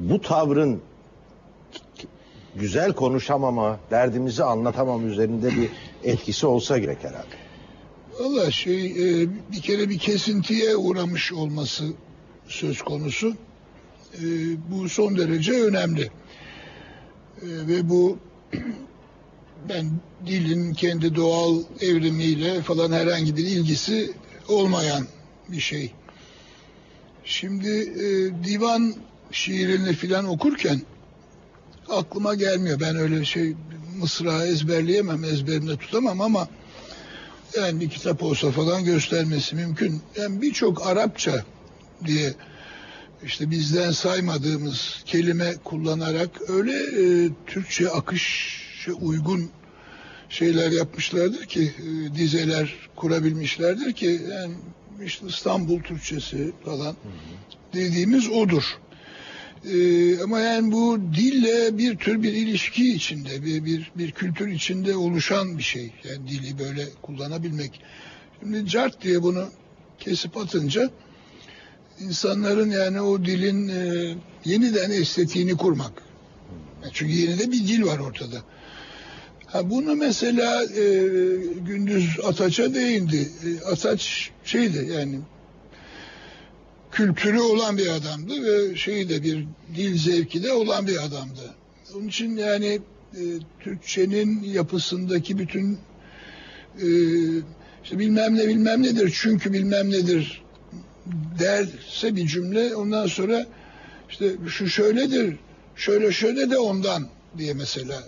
[0.00, 0.80] Bu tavrın
[2.54, 5.68] güzel konuşamama, derdimizi anlatamam üzerinde bir
[6.04, 7.36] etkisi olsa gerek herhalde.
[8.20, 11.84] Valla şey e, bir kere bir kesintiye uğramış olması
[12.48, 13.34] söz konusu.
[14.14, 14.22] E,
[14.70, 16.02] bu son derece önemli.
[16.02, 16.08] E,
[17.42, 18.18] ve bu
[19.68, 19.90] ben
[20.26, 24.12] dilin kendi doğal evrimiyle falan herhangi bir ilgisi
[24.48, 25.06] olmayan
[25.48, 25.92] bir şey.
[27.24, 28.04] Şimdi e,
[28.44, 28.94] divan
[29.32, 30.80] şiirini filan okurken
[31.88, 32.80] aklıma gelmiyor.
[32.80, 33.54] Ben öyle şey
[33.96, 36.48] mısra ezberleyemem, ezberimde tutamam ama
[37.56, 40.02] yani bir kitap olsa falan göstermesi mümkün.
[40.16, 41.44] Yani birçok Arapça
[42.06, 42.34] diye
[43.26, 49.50] işte bizden saymadığımız kelime kullanarak öyle e, Türkçe akışa uygun
[50.28, 54.54] şeyler yapmışlardır ki e, dizeler kurabilmişlerdir ki yani
[55.04, 56.96] işte İstanbul Türkçesi falan
[57.74, 58.78] dediğimiz odur.
[59.64, 64.96] Ee, ama yani bu dille bir tür bir ilişki içinde, bir, bir, bir kültür içinde
[64.96, 65.92] oluşan bir şey.
[66.04, 67.80] Yani dili böyle kullanabilmek.
[68.40, 69.48] Şimdi cart diye bunu
[69.98, 70.90] kesip atınca
[72.00, 75.92] insanların yani o dilin e, yeniden estetiğini kurmak.
[76.92, 78.42] Çünkü yeni de bir dil var ortada.
[79.46, 80.84] Ha bunu mesela e,
[81.66, 83.28] Gündüz Ataç'a değindi.
[83.46, 85.20] E, Ataç şeydi yani
[86.92, 91.54] kültürü olan bir adamdı ve şeyi de bir dil zevki de olan bir adamdı.
[91.94, 92.80] Onun için yani
[93.14, 93.22] e,
[93.60, 95.78] Türkçenin yapısındaki bütün
[96.82, 96.88] e,
[97.84, 100.42] işte bilmem ne bilmem nedir çünkü bilmem nedir
[101.38, 103.46] derse bir cümle ondan sonra
[104.10, 105.36] işte şu şöyledir
[105.76, 107.08] şöyle şöyle de ondan
[107.38, 108.02] diye mesela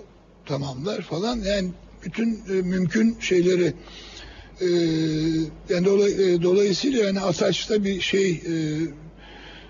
[0.46, 1.37] tamamlar falan.
[1.37, 1.70] Yani
[2.05, 3.74] bütün e, mümkün şeyleri
[4.61, 4.66] e,
[5.74, 8.55] yani dolay- e, dolayısıyla yani Ataç'ta bir şey e,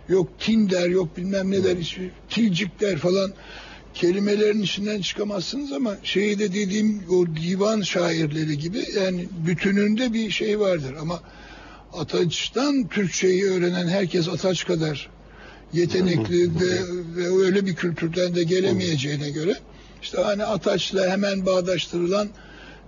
[0.08, 3.32] yok Tinder yok bilmem neler hiçbir tilcikler falan
[3.94, 10.60] kelimelerin içinden çıkamazsınız ama şeyi de dediğim o divan şairleri gibi yani bütününde bir şey
[10.60, 11.22] vardır ama
[11.92, 15.10] Ataç'tan Türkçeyi öğrenen herkes Ataç kadar
[15.72, 16.70] yetenekli ve,
[17.16, 19.56] ve öyle bir kültürden de gelemeyeceğine göre
[20.02, 22.28] işte hani Ataç'la hemen bağdaştırılan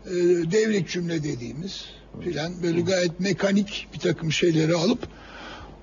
[0.06, 0.12] e,
[0.50, 1.84] devrik cümle dediğimiz
[2.20, 5.08] filan böyle gayet mekanik bir takım şeyleri alıp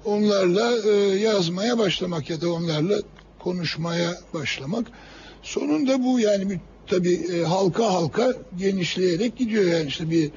[0.06, 3.00] onlarla e, yazmaya başlamak ya da onlarla
[3.40, 4.88] konuşmaya başlamak.
[5.44, 9.88] Sonunda bu yani bir, tabii e, halka halka genişleyerek gidiyor yani.
[9.88, 10.32] İşte bir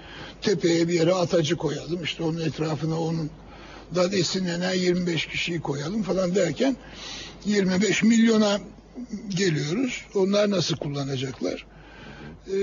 [0.45, 3.31] tepeye bir yere atacı koyalım işte onun etrafına onun
[3.95, 6.77] da esinlenen 25 kişiyi koyalım falan derken
[7.45, 8.61] 25 milyona
[9.29, 10.05] geliyoruz.
[10.15, 11.67] Onlar nasıl kullanacaklar?
[12.47, 12.55] Ee,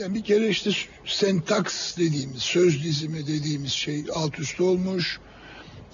[0.00, 0.70] yani bir kere işte
[1.06, 5.20] sentaks dediğimiz, söz dizimi dediğimiz şey alt üst olmuş.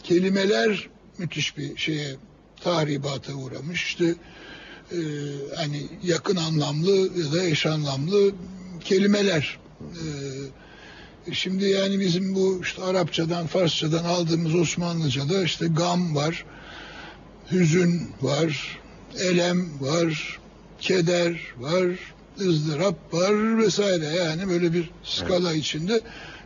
[0.03, 0.89] Kelimeler
[1.19, 2.17] müthiş bir şeye
[2.61, 3.85] tahribata uğramış.
[3.85, 4.15] İşte
[4.93, 4.99] e,
[5.57, 8.33] hani yakın anlamlı ya da eş anlamlı
[8.85, 9.59] kelimeler.
[11.29, 16.45] E, şimdi yani bizim bu işte Arapçadan, Farsçadan aldığımız Osmanlıca'da işte gam var,
[17.53, 18.79] hüzün var,
[19.19, 20.39] elem var,
[20.81, 26.01] keder var, ızdırap var vesaire yani böyle bir skala içinde.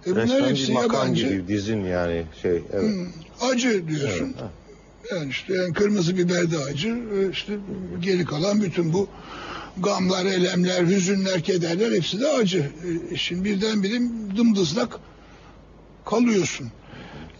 [0.07, 1.29] E bunlar Resmen hepsi yabancı.
[1.29, 2.62] gibi dizin yani şey.
[2.72, 2.83] Evet.
[2.83, 3.07] Hmm,
[3.50, 4.35] acı diyorsun.
[4.40, 4.50] Evet.
[5.12, 6.88] Yani işte yani kırmızı biber de acı.
[6.88, 7.59] e, işte
[8.00, 9.09] geri kalan bütün bu
[9.76, 12.70] gamlar, elemler, hüzünler, kederler hepsi de acı.
[13.12, 14.00] E, Şimdi birdenbire
[14.37, 14.98] dımdızlak
[16.05, 16.66] kalıyorsun.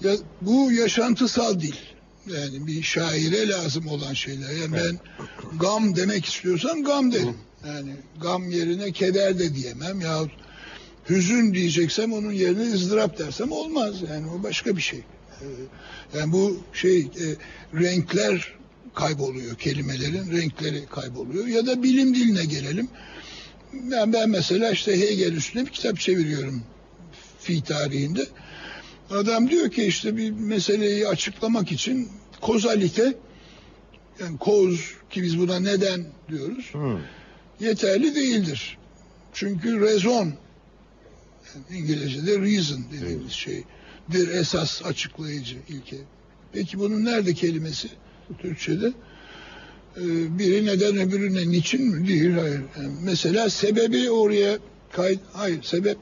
[0.05, 1.81] Ya, bu yaşantısal değil.
[2.27, 4.51] Yani bir şaire lazım olan şeyler.
[4.51, 4.99] Yani ben
[5.59, 7.35] gam demek istiyorsam gam derim.
[7.67, 10.31] Yani gam yerine keder de diyemem yahut
[11.11, 14.03] hüzün diyeceksem onun yerine ızdırap dersem olmaz.
[14.11, 14.99] Yani o başka bir şey.
[15.41, 15.45] Ee,
[16.19, 17.27] Yani bu şey e,
[17.81, 18.55] renkler
[18.95, 22.89] kayboluyor kelimelerin renkleri kayboluyor ya da bilim diline gelelim.
[23.73, 26.63] Ben, ben mesela işte Hegel üstüne bir kitap çeviriyorum
[27.41, 28.27] fi tarihinde.
[29.11, 32.09] Adam diyor ki işte bir meseleyi açıklamak için
[32.41, 33.15] kozalite
[34.21, 36.99] yani koz ki biz buna neden diyoruz Hmm.
[37.61, 38.79] Yeterli değildir.
[39.33, 40.35] Çünkü rezon
[41.71, 45.97] İngilizce'de reason dediğimiz şeydir esas açıklayıcı ilke.
[46.53, 47.89] Peki bunun nerede kelimesi
[48.39, 48.93] Türkçe'de?
[49.97, 52.09] Ee, biri neden öbürüne niçin mi?
[52.09, 52.61] Değil hayır.
[52.77, 54.59] Yani mesela sebebi oraya
[54.93, 55.99] kay hayır sebep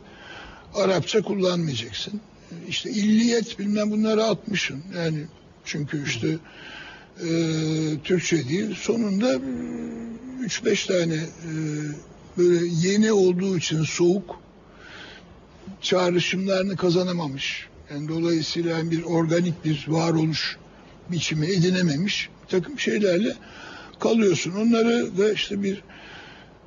[0.74, 2.20] Arapça kullanmayacaksın.
[2.68, 4.82] İşte illiyet bilmem bunları atmışsın.
[4.96, 5.24] Yani
[5.64, 6.38] çünkü işte
[7.24, 7.28] e,
[8.04, 8.74] Türkçe değil.
[8.74, 9.40] Sonunda e,
[10.40, 11.50] üç beş tane e,
[12.38, 14.40] böyle yeni olduğu için soğuk
[15.80, 17.68] çağrışımlarını kazanamamış.
[17.90, 20.56] Yani dolayısıyla yani bir organik bir varoluş
[21.10, 23.36] biçimi edinememiş bir takım şeylerle
[24.00, 24.52] kalıyorsun.
[24.52, 25.82] Onları da işte bir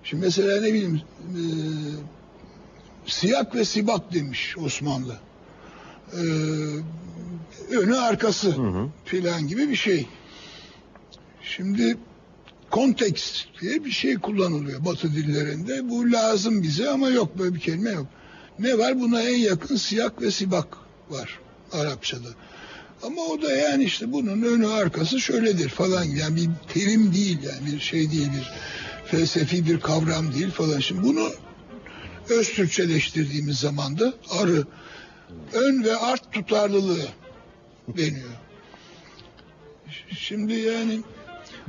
[0.03, 1.41] şimdi mesela ne bileyim e,
[3.05, 5.17] siyak ve sibak demiş Osmanlı.
[6.13, 6.21] E,
[7.75, 8.55] önü arkası
[9.05, 10.07] filan gibi bir şey.
[11.43, 11.97] Şimdi
[12.71, 15.89] kontekst diye bir şey kullanılıyor Batı dillerinde.
[15.89, 18.07] Bu lazım bize ama yok böyle bir kelime yok.
[18.59, 18.99] Ne var?
[18.99, 20.77] Buna en yakın siyak ve sibak
[21.09, 21.39] var
[21.71, 22.29] Arapçada.
[23.03, 26.03] Ama o da yani işte bunun önü arkası şöyledir falan.
[26.03, 28.51] Yani bir terim değil yani bir şey değil bir
[29.05, 30.79] felsefi bir kavram değil falan.
[30.79, 31.29] Şimdi bunu
[32.29, 34.65] öz Türkçeleştirdiğimiz zaman da arı
[35.53, 37.07] ön ve art tutarlılığı
[37.87, 38.29] deniyor.
[40.17, 41.01] Şimdi yani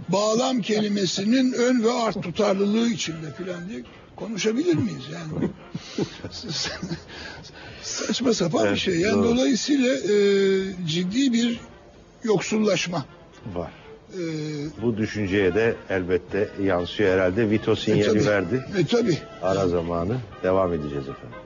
[0.08, 3.82] bağlam kelimesinin ön ve art tutarlılığı içinde filan diye
[4.16, 5.48] konuşabilir miyiz yani?
[7.82, 8.94] Saçma sapan bir Evet, şey.
[9.00, 9.24] Yani doğru.
[9.24, 10.16] dolayısıyla e,
[10.86, 11.60] ciddi bir
[12.24, 13.04] yoksullaşma.
[13.54, 13.70] Var.
[14.12, 14.20] E,
[14.82, 17.50] Bu düşünceye de elbette yansıyor herhalde.
[17.50, 18.64] Vito e, sinyali tabii, verdi.
[18.78, 19.18] E tabii.
[19.42, 21.38] Ara zamanı devam edeceğiz efendim.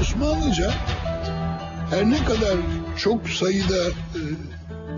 [0.00, 0.70] Osmanlıca
[1.90, 2.56] her ne kadar
[2.96, 4.20] çok sayıda e,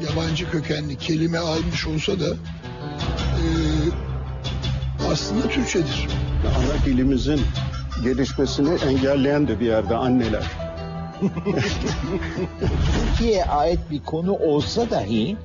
[0.05, 2.29] yabancı kökenli kelime almış olsa da
[3.37, 3.45] e,
[5.13, 6.09] aslında Türkçedir.
[6.57, 7.41] Ana dilimizin
[8.05, 10.45] gelişmesini engelleyen de bir yerde anneler.
[13.09, 15.37] Türkiye'ye ait bir konu olsa dahi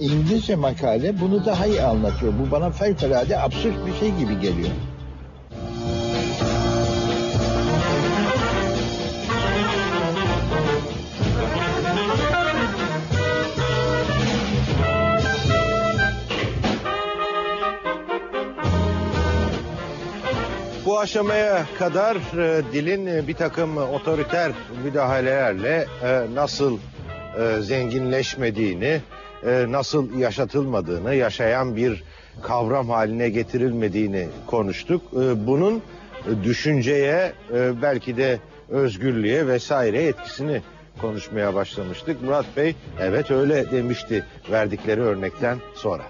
[0.00, 2.32] İngilizce makale bunu daha iyi anlatıyor.
[2.46, 4.70] Bu bana fevkalade absürt bir şey gibi geliyor.
[21.02, 24.52] Aşamaya kadar e, dilin e, bir takım otoriter
[24.84, 26.78] müdahalelerle e, nasıl
[27.38, 29.00] e, zenginleşmediğini,
[29.46, 32.04] e, nasıl yaşatılmadığını, yaşayan bir
[32.42, 35.02] kavram haline getirilmediğini konuştuk.
[35.12, 38.38] E, bunun e, düşünceye, e, belki de
[38.68, 40.62] özgürlüğe vesaire etkisini
[41.00, 42.22] konuşmaya başlamıştık.
[42.22, 46.02] Murat Bey evet öyle demişti verdikleri örnekten sonra.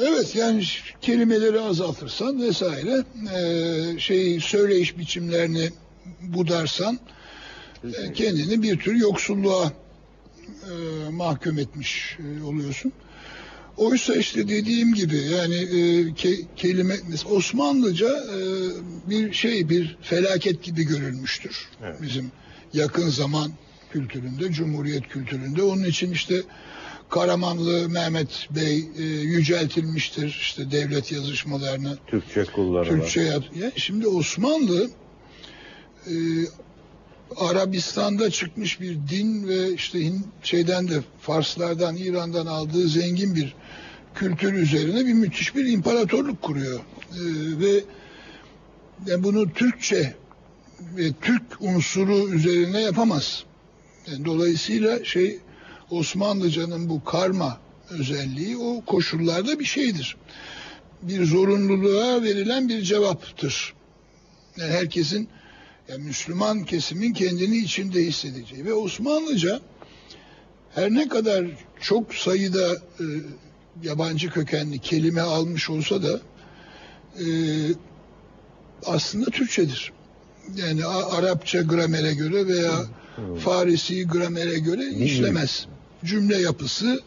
[0.00, 0.64] Evet yani
[1.00, 5.70] kelimeleri azaltırsan vesaire e, şey söyleyiş biçimlerini
[6.22, 6.98] budarsan
[7.84, 9.72] e, kendini bir tür yoksulluğa
[10.70, 12.92] e, mahkum etmiş oluyorsun.
[13.76, 16.96] Oysa işte dediğim gibi yani e, ke- kelime
[17.30, 18.38] Osmanlıca e,
[19.10, 21.68] bir şey bir felaket gibi görülmüştür.
[21.82, 22.02] Evet.
[22.02, 22.32] Bizim
[22.72, 23.50] yakın zaman
[23.92, 25.62] kültüründe, Cumhuriyet kültüründe.
[25.62, 26.42] Onun için işte
[27.10, 32.84] Karamanlı Mehmet Bey e, yüceltilmiştir işte devlet yazışmalarını Türkçe kullanımı.
[33.00, 34.90] Türkçe yaz- ya şimdi Osmanlı
[36.06, 36.14] e,
[37.36, 43.54] Arabistan'da çıkmış bir din ve işte şeyden de Farslardan, İran'dan aldığı zengin bir
[44.14, 46.80] kültür üzerine bir müthiş bir imparatorluk kuruyor.
[47.12, 47.20] E,
[47.60, 47.84] ve
[49.06, 50.14] yani bunu Türkçe
[50.96, 53.44] ve Türk unsuru üzerine yapamaz.
[54.10, 55.38] Yani dolayısıyla şey
[55.90, 57.58] Osmanlıcanın bu karma
[57.90, 60.16] özelliği o koşullarda bir şeydir.
[61.02, 63.74] Bir zorunluluğa verilen bir cevaptır.
[64.56, 65.28] Yani herkesin
[65.88, 69.60] yani Müslüman kesimin kendini içinde hissedeceği ve Osmanlıca
[70.74, 71.46] her ne kadar
[71.80, 73.04] çok sayıda e,
[73.82, 76.20] yabancı kökenli kelime almış olsa da
[77.20, 77.26] e,
[78.86, 79.92] aslında Türkçedir.
[80.56, 82.84] Yani A- Arapça gramere göre veya
[83.38, 85.66] Farisi gramere göre işlemez.
[86.04, 87.02] Cümle yapısı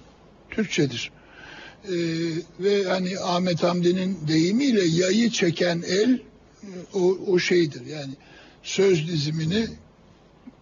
[0.49, 1.11] Türkçedir.
[1.85, 1.93] Ee,
[2.59, 6.19] ve hani Ahmet Hamdi'nin deyimiyle yayı çeken el e,
[6.93, 7.85] o, o şeydir.
[7.85, 8.13] Yani
[8.63, 9.67] söz dizimini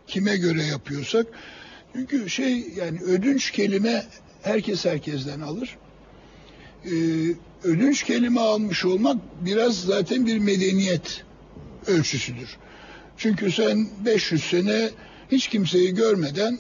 [0.08, 1.28] kime göre yapıyorsak
[1.94, 4.06] çünkü şey yani ödünç kelime
[4.42, 5.78] herkes herkesten alır.
[6.86, 6.90] Ee,
[7.64, 11.24] ödünç kelime almış olmak biraz zaten bir medeniyet
[11.88, 12.58] ölçüsüdür.
[13.18, 14.90] Çünkü sen 500 sene
[15.32, 16.60] hiç kimseyi görmeden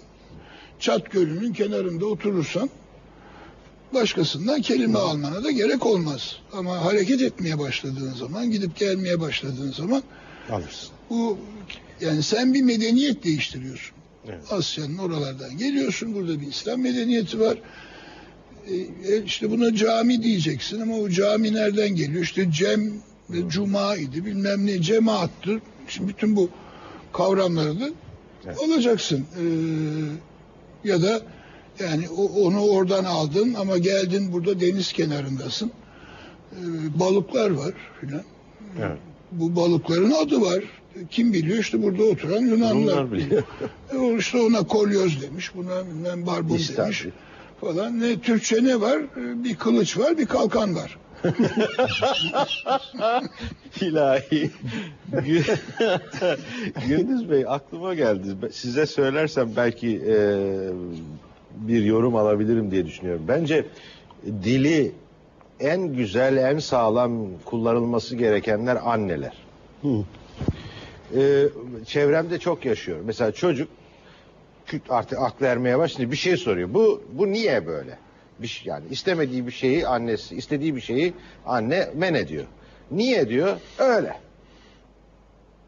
[0.79, 2.69] Çat Gölü'nün kenarında oturursan
[3.93, 6.35] başkasından kelime almana da gerek olmaz.
[6.53, 10.03] Ama hareket etmeye başladığın zaman, gidip gelmeye başladığın zaman
[10.49, 10.89] Alırsın.
[11.09, 11.37] bu
[12.01, 13.95] yani sen bir medeniyet değiştiriyorsun.
[14.27, 14.51] Evet.
[14.51, 16.15] Asya'nın oralardan geliyorsun.
[16.15, 17.57] Burada bir İslam medeniyeti var.
[18.67, 18.75] E,
[19.13, 22.23] e, işte buna cami diyeceksin ama o cami nereden geliyor?
[22.23, 22.93] İşte cem
[23.29, 25.61] ve cuma idi bilmem ne cemaattır.
[25.87, 26.49] Şimdi bütün bu
[27.13, 27.89] kavramları da
[28.45, 28.57] Evet.
[28.63, 29.17] alacaksın.
[29.19, 29.43] E,
[30.83, 31.21] ya da
[31.79, 35.71] yani onu oradan aldın ama geldin burada deniz kenarındasın.
[36.51, 36.63] E,
[36.99, 38.23] balıklar var filan.
[38.79, 38.97] Evet.
[39.31, 40.63] Bu balıkların adı var.
[41.09, 41.57] Kim biliyor?
[41.57, 43.43] İşte burada oturan Yunanlılar Bunlar biliyor.
[43.93, 47.05] E, işte ona kolyoz demiş, buna bilmem barbun demiş
[47.61, 47.99] falan.
[47.99, 48.99] Ne Türkçe ne var?
[48.99, 50.97] E, Bir kılıç var, bir kalkan var.
[53.81, 54.51] İlahi.
[55.11, 55.57] Gü-
[56.87, 58.27] Gündüz Bey aklıma geldi.
[58.51, 60.15] Size söylersem belki e,
[61.55, 63.21] bir yorum alabilirim diye düşünüyorum.
[63.27, 63.65] Bence
[64.43, 64.91] dili
[65.59, 69.33] en güzel, en sağlam kullanılması gerekenler anneler.
[69.81, 70.03] Hı.
[71.19, 71.45] E,
[71.85, 72.97] çevremde çok yaşıyor.
[73.05, 73.69] Mesela çocuk
[74.89, 76.73] artık aklı ermeye başlayınca bir şey soruyor.
[76.73, 77.97] Bu bu niye böyle?
[78.41, 81.13] Bir şey, yani istemediği bir şeyi annesi, istediği bir şeyi
[81.45, 82.45] anne men ediyor.
[82.91, 83.57] Niye diyor?
[83.79, 84.13] Öyle.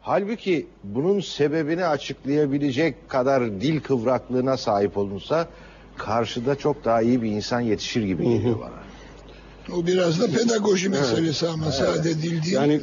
[0.00, 5.48] Halbuki bunun sebebini açıklayabilecek kadar dil kıvraklığına sahip olunsa
[5.96, 8.88] karşıda çok daha iyi bir insan yetişir gibi geliyor bana.
[9.76, 12.52] O biraz da pedagoji meselesi ama sade dil değil.
[12.52, 12.80] Yani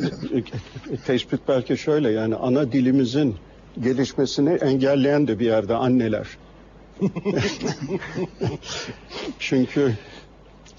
[0.92, 3.36] e, tespit belki şöyle yani ana dilimizin
[3.82, 6.28] gelişmesini engelleyen de bir yerde anneler.
[9.40, 9.94] Çünkü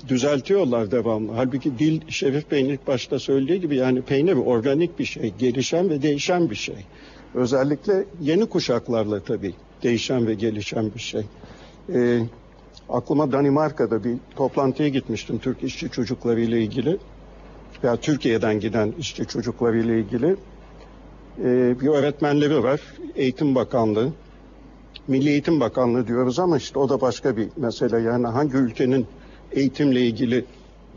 [0.09, 1.33] düzeltiyorlar devamlı.
[1.33, 6.03] Halbuki dil Şerif Bey'in ilk başta söylediği gibi yani peynir organik bir şey, gelişen ve
[6.03, 6.87] değişen bir şey.
[7.35, 11.23] Özellikle yeni kuşaklarla tabii değişen ve gelişen bir şey.
[11.95, 12.21] Ee,
[12.89, 16.99] aklıma Danimarka'da bir toplantıya gitmiştim Türk işçi çocukları ile ilgili
[17.85, 20.37] veya Türkiye'den giden işçi çocukları ile ilgili.
[21.39, 22.81] e, bir öğretmenleri var.
[23.17, 24.13] Eğitim Bakanlığı.
[25.09, 28.01] Milli Eğitim Bakanlığı diyoruz ama işte o da başka bir mesele.
[28.01, 29.07] Yani hangi ülkenin
[29.53, 30.45] eğitimle ilgili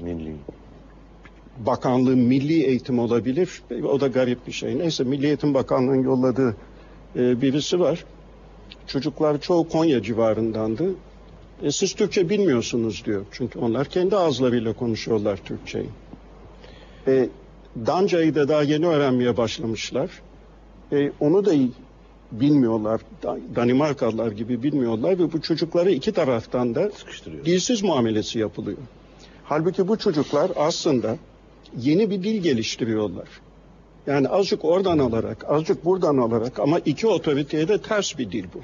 [0.02, 0.36] Milli.
[1.66, 3.62] bakanlığı milli eğitim olabilir.
[3.84, 4.80] O da garip bir şey.
[4.80, 6.56] Neyse Milli Eğitim Bakanlığı'nın yolladığı
[7.16, 8.06] e, birisi var.
[8.88, 10.96] Çocuklar çoğu Konya civarındandı.
[11.64, 13.26] E, siz Türkçe bilmiyorsunuz diyor.
[13.32, 15.90] Çünkü onlar kendi ağızlarıyla konuşuyorlar Türkçeyi.
[17.08, 17.30] E,
[17.86, 20.10] Danca'yı da daha yeni öğrenmeye başlamışlar.
[20.92, 21.54] E, onu da
[22.32, 23.02] bilmiyorlar.
[23.24, 27.46] Da- Danimarkalılar gibi bilmiyorlar ve bu çocukları iki taraftan da Sıkıştırıyor.
[27.46, 28.78] dilsiz muamelesi yapılıyor.
[29.44, 31.18] Halbuki bu çocuklar aslında
[31.78, 33.28] yeni bir dil geliştiriyorlar.
[34.08, 38.60] Yani azıcık oradan alarak, azıcık buradan alarak ama iki otoriteye de ters bir dil bu.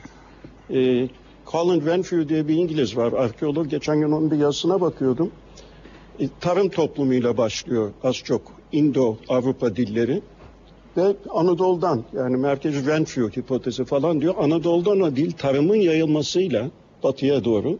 [0.76, 1.10] Ee,
[1.52, 3.70] Colin Renfrew diye bir İngiliz var, arkeolog.
[3.70, 5.32] Geçen gün onun bir yazısına bakıyordum.
[6.20, 8.42] E, tarım toplumuyla başlıyor az çok
[8.74, 10.22] Indo-Avrupa dilleri.
[10.98, 14.36] Ve Anadolu'dan yani merkez Renfrew hipotezi falan diyor.
[14.38, 16.70] Anadolu'dan o dil tarımın yayılmasıyla
[17.04, 17.78] batıya doğru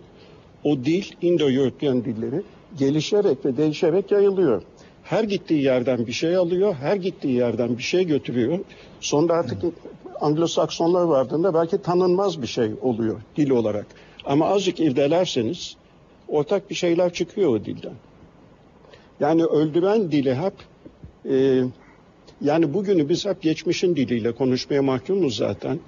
[0.64, 2.42] o dil Indo-European dilleri
[2.78, 4.62] gelişerek ve değişerek yayılıyor.
[5.04, 8.60] Her gittiği yerden bir şey alıyor, her gittiği yerden bir şey götürüyor.
[9.00, 9.58] Sonra artık
[10.22, 13.86] Anglo-Saksonlar vardığında belki tanınmaz bir şey oluyor dil olarak.
[14.26, 15.76] Ama azıcık irdelerseniz
[16.28, 17.94] ortak bir şeyler çıkıyor o dilden.
[19.20, 20.54] Yani öldüren dili hep
[21.30, 21.64] e,
[22.46, 25.80] yani bugünü biz hep geçmişin diliyle konuşmaya mahkumuz zaten.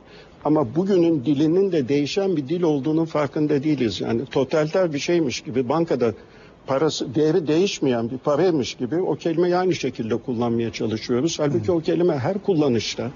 [0.45, 4.01] Ama bugünün dilinin de değişen bir dil olduğunun farkında değiliz.
[4.01, 6.14] Yani totaliter bir şeymiş gibi bankada
[6.68, 11.39] parası değeri değişmeyen bir paraymış gibi o kelimeyi aynı şekilde kullanmaya çalışıyoruz.
[11.39, 13.12] Halbuki o kelime her kullanışta,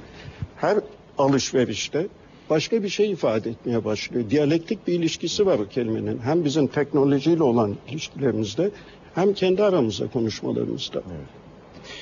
[0.57, 0.77] her
[1.17, 2.07] alışverişte
[2.49, 4.29] başka bir şey ifade etmeye başlıyor.
[4.29, 6.19] Diyalektik bir ilişkisi var o kelimenin.
[6.19, 8.71] Hem bizim teknolojiyle olan ilişkilerimizde
[9.15, 11.01] hem kendi aramızda konuşmalarımızda.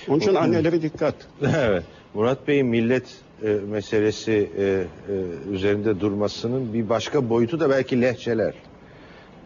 [0.09, 1.15] Onun için annelere dikkat.
[1.57, 1.83] Evet.
[2.13, 3.03] Murat Bey'in millet
[3.43, 4.85] e, meselesi e, e,
[5.51, 8.53] üzerinde durmasının bir başka boyutu da belki lehçeler.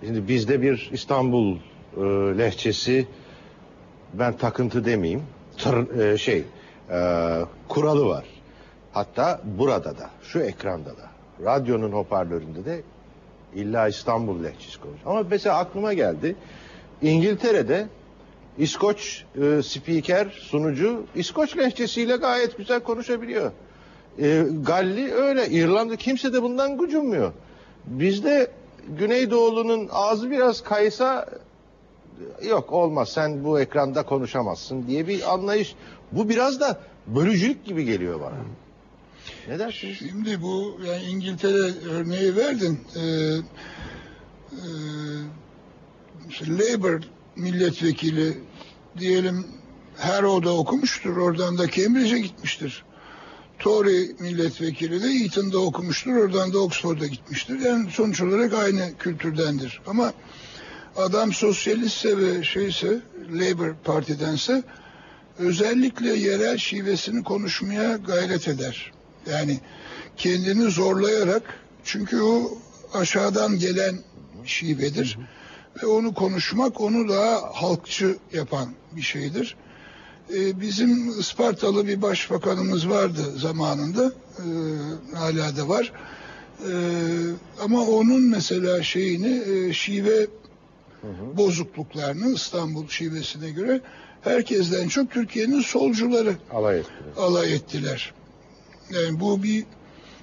[0.05, 1.55] Şimdi bizde bir İstanbul
[1.97, 2.01] e,
[2.37, 3.07] lehçesi
[4.13, 5.23] ben takıntı demeyeyim.
[5.57, 6.43] tır- e, şey
[6.89, 8.25] e, kuralı var.
[8.93, 11.09] Hatta burada da, şu ekranda da,
[11.45, 12.81] radyonun hoparlöründe de
[13.55, 14.99] illa İstanbul lehçesi konuş.
[15.05, 16.35] Ama mesela aklıma geldi.
[17.01, 17.87] İngiltere'de
[18.57, 23.51] İskoç e, spiker, sunucu İskoç lehçesiyle gayet güzel konuşabiliyor.
[24.19, 25.47] E, Galli öyle.
[25.49, 27.33] İrlanda kimse de bundan gocunmuyor.
[27.85, 28.51] Bizde
[28.87, 31.29] Güneydoğulu'nun ağzı biraz kaysa
[32.47, 35.75] yok olmaz sen bu ekranda konuşamazsın diye bir anlayış.
[36.11, 38.35] Bu biraz da bölücülük gibi geliyor bana.
[39.47, 39.97] Ne dersiniz?
[39.97, 42.79] Şimdi bu yani İngiltere örneği verdin.
[42.95, 43.01] Ee,
[44.51, 44.59] e,
[46.29, 46.99] işte Labour
[47.35, 48.37] milletvekili
[48.99, 49.47] diyelim
[49.97, 51.17] Harrow'da okumuştur.
[51.17, 52.83] Oradan da Cambridge'e gitmiştir.
[53.59, 56.15] Tory milletvekili de Eton'da okumuştur.
[56.15, 57.59] Oradan da Oxford'a gitmiştir.
[57.59, 59.81] Yani sonuç olarak aynı kültürdendir.
[59.87, 60.13] Ama
[60.95, 62.99] adam sosyalistse ve şeyse
[63.31, 64.63] Labour Parti'dense
[65.39, 68.91] özellikle yerel şivesini konuşmaya gayret eder.
[69.31, 69.59] Yani
[70.17, 72.57] kendini zorlayarak çünkü o
[72.93, 73.99] aşağıdan gelen
[74.45, 75.17] şivedir.
[75.83, 79.55] Ve onu konuşmak onu daha halkçı yapan bir şeydir.
[80.33, 84.11] Ee, bizim Ispartalı bir başbakanımız vardı zamanında.
[84.39, 85.91] Ee, hala da var.
[86.61, 86.73] Ee,
[87.63, 90.27] ama onun mesela şeyini e, şive
[91.37, 93.81] bozukluklarını İstanbul şivesine göre
[94.21, 97.17] herkesten çok Türkiye'nin solcuları Alay ettiniz.
[97.17, 98.13] alay ettiler.
[98.91, 99.65] Yani bu bir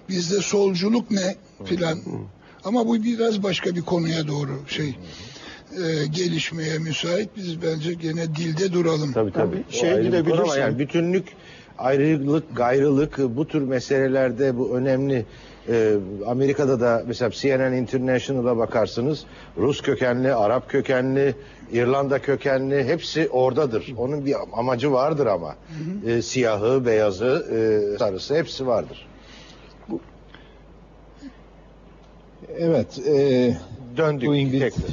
[0.08, 1.98] bizde solculuk ne filan.
[2.64, 4.98] Ama bu biraz başka bir konuya doğru şey
[5.72, 7.28] e, gelişmeye müsait.
[7.36, 9.12] Biz bence gene dilde duralım.
[9.12, 9.62] Tabii tabii.
[9.80, 10.60] konu ama gidebilirsin.
[10.60, 11.28] Yani bütünlük,
[11.78, 15.26] ayrılık, gayrılık bu tür meselelerde bu önemli.
[15.68, 15.94] Ee,
[16.26, 19.24] Amerika'da da mesela CNN International'a bakarsınız.
[19.58, 21.34] Rus kökenli, Arap kökenli,
[21.72, 23.94] İrlanda kökenli hepsi oradadır.
[23.96, 25.56] Onun bir amacı vardır ama.
[26.06, 29.06] Ee, siyahı, beyazı, e, sarısı hepsi vardır.
[32.58, 33.56] Evet, e,
[33.96, 34.90] Döndük Bu İngiliz- tekrar.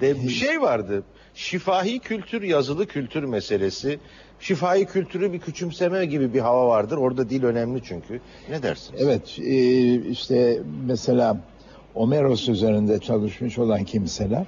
[0.00, 1.02] De, bir şey vardı.
[1.34, 3.98] Şifahi kültür, yazılı kültür meselesi.
[4.40, 6.96] Şifahi kültürü bir küçümseme gibi bir hava vardır.
[6.96, 8.20] Orada dil önemli çünkü.
[8.50, 9.02] Ne dersiniz?
[9.02, 11.40] evet e, işte mesela
[11.94, 14.46] Omeros üzerinde çalışmış olan kimseler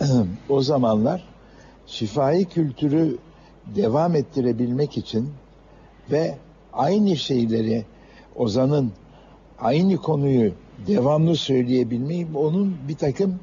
[0.48, 1.24] o zamanlar
[1.86, 3.18] şifai kültürü
[3.66, 5.30] devam ettirebilmek için
[6.10, 6.34] ve
[6.72, 7.84] aynı şeyleri
[8.36, 8.92] Ozan'ın
[9.58, 10.52] aynı konuyu
[10.86, 13.40] devamlı söyleyebilmeyi onun bir takım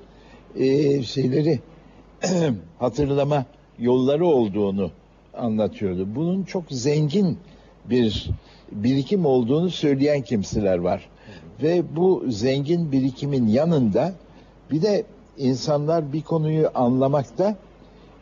[0.56, 1.60] e, şeyleri
[2.80, 3.45] hatırlama
[3.80, 4.91] yolları olduğunu
[5.34, 6.08] anlatıyordu.
[6.16, 7.38] Bunun çok zengin
[7.86, 8.30] bir
[8.72, 11.10] birikim olduğunu söyleyen kimseler var.
[11.64, 14.14] Ve bu zengin birikimin yanında
[14.72, 15.04] bir de
[15.38, 17.56] insanlar bir konuyu anlamakta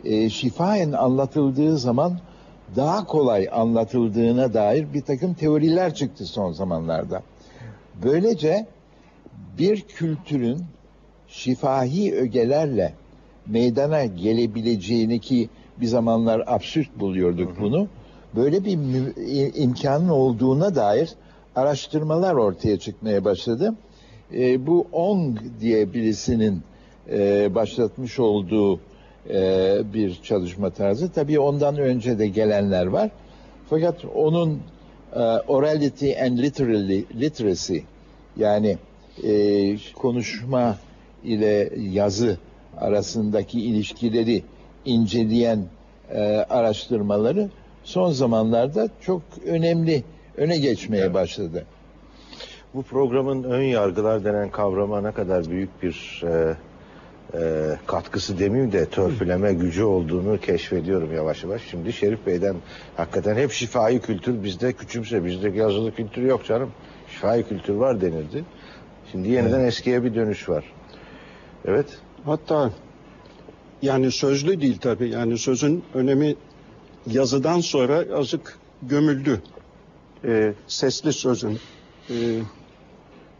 [0.05, 2.19] e, şifaen anlatıldığı zaman
[2.75, 7.21] daha kolay anlatıldığına dair bir takım teoriler çıktı son zamanlarda.
[8.03, 8.67] Böylece
[9.57, 10.63] bir kültürün
[11.31, 12.93] şifahi ögelerle
[13.47, 17.87] meydana gelebileceğini ki bir zamanlar absürt buluyorduk bunu.
[18.35, 18.77] Böyle bir
[19.55, 21.09] imkanın olduğuna dair
[21.55, 23.75] araştırmalar ortaya çıkmaya başladı.
[24.33, 26.61] E, bu Ong diye birisinin
[27.11, 28.79] e, başlatmış olduğu
[29.29, 31.11] e, bir çalışma tarzı.
[31.11, 33.09] Tabii ondan önce de gelenler var.
[33.69, 34.59] Fakat onun
[35.15, 37.77] e, orality and literally, literacy
[38.37, 38.77] yani
[39.23, 40.77] e, konuşma
[41.23, 42.37] ile yazı
[42.77, 44.43] arasındaki ilişkileri
[44.85, 45.65] inceleyen
[46.13, 47.49] e, araştırmaları
[47.83, 50.03] son zamanlarda çok önemli
[50.37, 51.65] öne geçmeye başladı.
[52.73, 56.55] Bu programın ön yargılar denen kavrama ne kadar büyük bir e,
[57.33, 57.39] e,
[57.87, 61.61] katkısı demeyeyim de törpüleme gücü olduğunu keşfediyorum yavaş yavaş.
[61.61, 62.55] Şimdi Şerif Bey'den
[62.97, 66.71] hakikaten hep şifai kültür bizde küçümse bizde yazılı kültür yok canım.
[67.07, 68.43] Şifai kültür var denirdi.
[69.11, 70.63] Şimdi yeniden eskiye bir dönüş var.
[71.65, 71.85] Evet.
[72.25, 72.71] Hatta
[73.81, 75.09] yani sözlü değil tabii.
[75.09, 76.35] Yani sözün önemi
[77.07, 79.41] yazıdan sonra azıcık gömüldü.
[80.25, 81.59] Ee, sesli sözün.
[82.09, 82.13] Ee,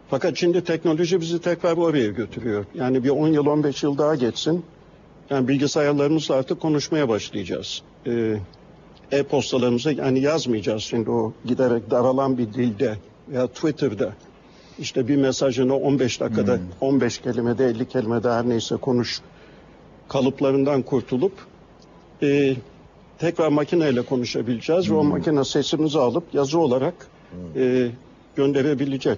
[0.09, 2.65] fakat şimdi teknoloji bizi tekrar oraya götürüyor.
[2.75, 4.65] Yani bir 10 yıl 15 yıl daha geçsin.
[5.29, 7.81] Yani bilgisayarlarımızla artık konuşmaya başlayacağız.
[8.07, 8.37] Ee,
[9.11, 12.97] e-postalarımıza yani yazmayacağız şimdi o giderek daralan bir dilde
[13.29, 14.13] veya Twitter'da
[14.81, 19.21] işte bir mesajını 15 dakikada 15 kelimede 50 kelimede her neyse konuş
[20.07, 21.33] kalıplarından kurtulup
[22.23, 22.55] e,
[23.19, 26.93] tekrar makineyle konuşabileceğiz ve o makine sesimizi alıp yazı olarak
[27.55, 27.87] e,
[28.35, 29.17] gönderebilecek.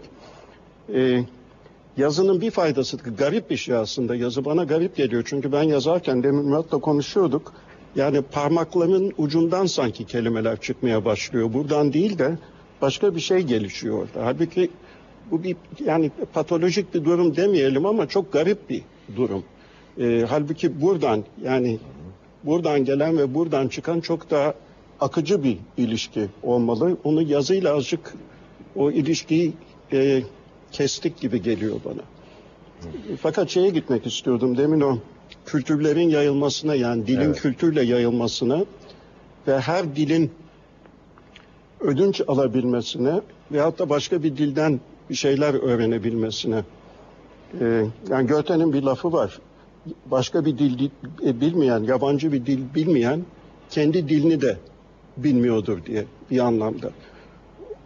[0.94, 1.24] E,
[1.98, 4.16] yazının bir faydası garip bir şey aslında.
[4.16, 7.54] Yazı bana garip geliyor çünkü ben yazarken demin Murat'la konuşuyorduk.
[7.96, 11.54] Yani parmaklarının ucundan sanki kelimeler çıkmaya başlıyor.
[11.54, 12.38] Buradan değil de
[12.82, 14.26] başka bir şey gelişiyor orada.
[14.26, 14.70] Halbuki
[15.32, 15.56] bu bir
[15.86, 18.82] yani patolojik bir durum demeyelim ama çok garip bir
[19.16, 19.44] durum.
[20.00, 21.80] Ee, halbuki buradan yani
[22.44, 24.54] buradan gelen ve buradan çıkan çok daha
[25.00, 26.98] akıcı bir ilişki olmalı.
[27.04, 28.14] Onu yazıyla azıcık
[28.76, 29.54] o ilişkiyi
[29.94, 30.24] e,
[30.72, 32.02] kestik gibi geliyor bana.
[33.22, 34.98] Fakat şeye gitmek istiyordum demin o
[35.46, 37.42] kültürlerin yayılmasına yani dilin Evet.
[37.42, 38.66] kültürle yayılmasına
[39.48, 40.32] ve her dilin
[41.80, 43.22] ödünç alabilmesine
[43.52, 44.80] veyahut da başka bir dilden
[45.14, 46.64] bir şeyler öğrenebilmesine.
[47.62, 49.40] Ee, yani Goethe'nin bir lafı var.
[50.06, 50.92] Başka bir dil di-
[51.30, 53.22] e, bilmeyen, yabancı bir dil bilmeyen
[53.70, 54.58] kendi dilini de
[55.18, 56.90] bilmiyordur diye bir anlamda.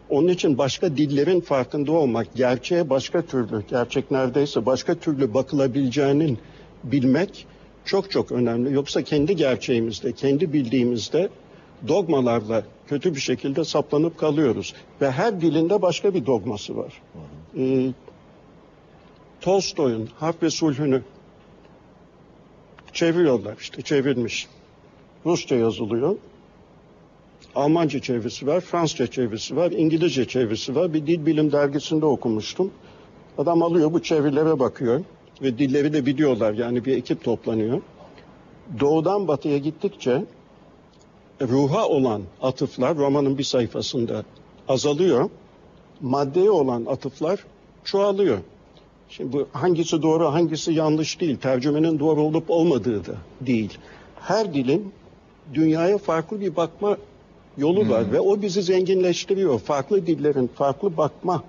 [0.10, 6.38] Onun için başka dillerin farkında olmak, gerçeğe başka türlü, gerçek neredeyse başka türlü bakılabileceğinin
[6.84, 7.48] bilmek
[7.86, 8.74] çok çok önemli.
[8.74, 11.30] Yoksa kendi gerçeğimizde, kendi bildiğimizde
[11.88, 14.74] dogmalarla kötü bir şekilde saplanıp kalıyoruz.
[15.02, 17.02] Ve her dilinde başka bir dogması var.
[17.58, 17.90] Ee,
[19.42, 21.02] Tolstoy'un Harp ve Sulhü'nü
[22.94, 24.48] çeviriyorlar işte çevirmiş.
[25.26, 26.16] Rusça yazılıyor.
[27.56, 30.94] Almanca çevirisi var, Fransızca çevirisi var, İngilizce çevirisi var.
[30.94, 32.72] Bir dil bilim dergisinde okumuştum.
[33.38, 35.04] Adam alıyor bu çevirilere bakıyor
[35.42, 37.82] ve dilleri de biliyorlar yani bir ekip toplanıyor.
[38.80, 40.24] Doğudan batıya gittikçe
[41.42, 44.24] ruha olan atıflar romanın bir sayfasında
[44.68, 45.30] azalıyor.
[46.02, 47.46] Maddeye olan atıflar
[47.84, 48.38] çoğalıyor.
[49.10, 51.38] Şimdi bu hangisi doğru hangisi yanlış değil.
[51.38, 53.78] Tercümenin doğru olup olmadığı da değil.
[54.22, 54.92] Her dilin
[55.54, 56.98] dünyaya farklı bir bakma
[57.58, 59.60] yolu var ve o bizi zenginleştiriyor.
[59.60, 61.44] Farklı dillerin farklı bakma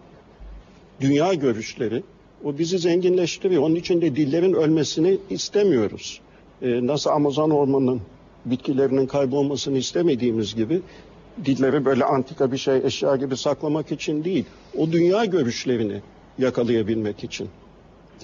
[1.00, 2.02] dünya görüşleri
[2.44, 3.62] o bizi zenginleştiriyor.
[3.62, 6.20] Onun için de dillerin ölmesini istemiyoruz.
[6.62, 8.00] Ee, nasıl Amazon ormanının
[8.44, 10.80] bitkilerinin kaybolmasını istemediğimiz gibi
[11.44, 14.44] dilleri böyle antika bir şey eşya gibi saklamak için değil.
[14.76, 16.02] O dünya görüşlerini
[16.38, 17.48] yakalayabilmek için.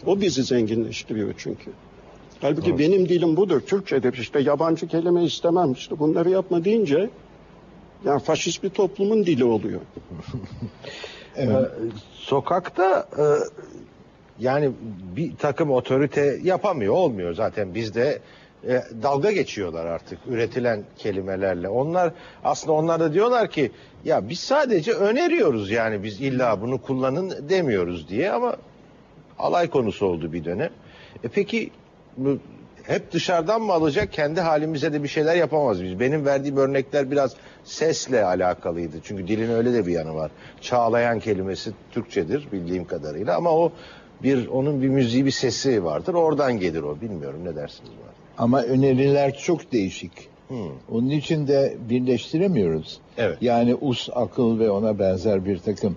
[0.07, 1.71] O bizi zenginleştiriyor çünkü.
[2.41, 3.61] Halbuki benim dilim budur.
[3.61, 7.11] Türkçedir işte yabancı kelime istemem işte bunları yapma deyince
[8.05, 9.81] yani faşist bir toplumun dili oluyor.
[11.37, 11.49] Ee,
[12.13, 13.25] sokakta e,
[14.39, 14.71] yani
[15.17, 18.21] bir takım otorite yapamıyor, olmuyor zaten bizde
[18.69, 21.69] e, dalga geçiyorlar artık üretilen kelimelerle.
[21.69, 22.13] Onlar
[22.45, 23.71] aslında onlar da diyorlar ki
[24.05, 28.57] ya biz sadece öneriyoruz yani biz illa bunu kullanın demiyoruz diye ama
[29.39, 30.71] alay konusu oldu bir dönem.
[31.25, 31.71] E peki
[32.17, 32.39] bu
[32.83, 36.01] hep dışarıdan mı alacak kendi halimize de bir şeyler yapamaz biz.
[36.01, 38.97] Benim verdiğim örnekler biraz sesle alakalıydı.
[39.05, 40.31] Çünkü dilin öyle de bir yanı var.
[40.61, 43.73] Çağlayan kelimesi Türkçedir bildiğim kadarıyla ama o
[44.23, 46.15] bir onun bir müziği bir sesi vardır.
[46.15, 47.01] Oradan gelir o.
[47.01, 48.14] Bilmiyorum ne dersiniz var.
[48.39, 50.13] Ama öneriler çok değişik.
[50.49, 50.57] Hmm.
[50.93, 52.99] Onun için de birleştiremiyoruz.
[53.17, 53.39] Evet.
[53.41, 55.97] Yani us, akıl ve ona benzer bir takım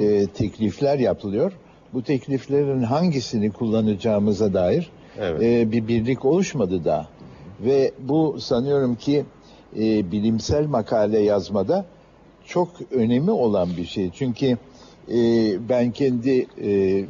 [0.00, 1.52] e, teklifler yapılıyor.
[1.94, 5.42] Bu tekliflerin hangisini kullanacağımıza dair Evet.
[5.42, 7.08] e, bir birlik oluşmadı daha.
[7.60, 9.24] Ve bu sanıyorum ki
[9.78, 11.84] e, bilimsel makale yazmada
[12.46, 14.10] çok önemi olan bir şey.
[14.14, 14.58] Çünkü
[15.08, 15.18] e,
[15.68, 17.04] ben kendi e,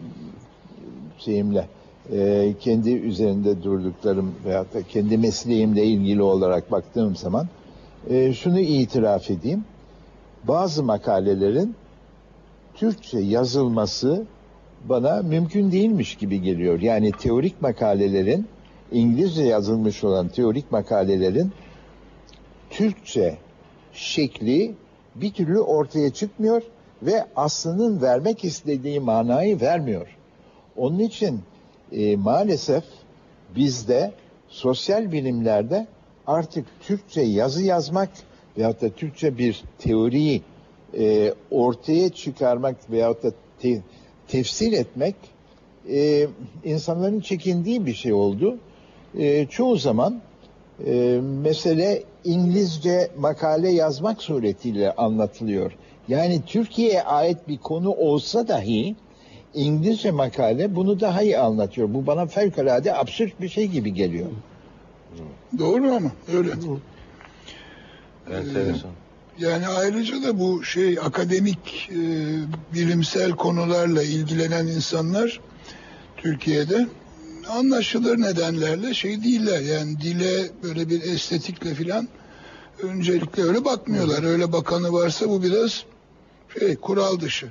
[1.19, 1.67] şeyimle
[2.13, 7.49] e, kendi üzerinde durduklarım veyahut da kendi mesleğimle ilgili olarak baktığım zaman
[8.11, 9.65] e, şunu itiraf edeyim.
[10.45, 11.75] Bazı makalelerin
[12.75, 14.27] Türkçe yazılması
[14.85, 16.81] bana mümkün değilmiş gibi geliyor.
[16.81, 18.47] Yani teorik makalelerin
[18.93, 21.53] İngilizce yazılmış olan teorik makalelerin
[22.71, 23.39] Türkçe
[23.93, 24.75] şekli
[25.15, 26.63] bir türlü ortaya çıkmıyor
[27.03, 30.17] ve aslının vermek istediği manayı vermiyor.
[30.77, 31.41] Onun için
[31.93, 32.85] e, maalesef
[33.57, 34.13] bizde
[34.49, 35.87] sosyal bilimlerde
[36.27, 38.09] artık Türkçe yazı yazmak
[38.59, 40.43] veyahut da Türkçe bir teoriyi
[40.99, 43.83] e, ortaya çıkarmak veyahut da te-
[44.29, 45.15] tefsir etmek
[45.91, 46.27] e,
[46.65, 48.59] insanların çekindiği bir şey oldu.
[49.19, 50.21] E, çoğu zaman
[50.87, 55.73] e, mesele İngilizce makale yazmak suretiyle anlatılıyor.
[56.09, 58.97] Yani Türkiye'ye ait bir konu olsa dahi
[59.59, 61.95] İngilizce makale bunu daha iyi anlatıyor.
[61.95, 64.27] Bu bana fevkalade absürt bir şey gibi geliyor.
[65.59, 66.51] Doğru ama öyle.
[68.31, 68.91] Enteresan.
[69.39, 71.99] Yani ayrıca da bu şey akademik e,
[72.75, 75.41] bilimsel konularla ilgilenen insanlar
[76.17, 76.87] Türkiye'de
[77.49, 79.61] anlaşılır nedenlerle şey değiller.
[79.61, 82.09] Yani dile böyle bir estetikle filan
[82.83, 84.23] öncelikle öyle bakmıyorlar.
[84.23, 85.85] Öyle bakanı varsa bu biraz
[86.59, 87.47] şey kural dışı.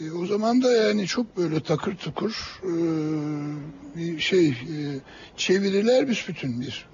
[0.00, 2.72] E, o zaman da yani çok böyle takır tukur e,
[3.96, 4.54] bir şey e,
[5.36, 6.88] çeviriler büsbütün bir.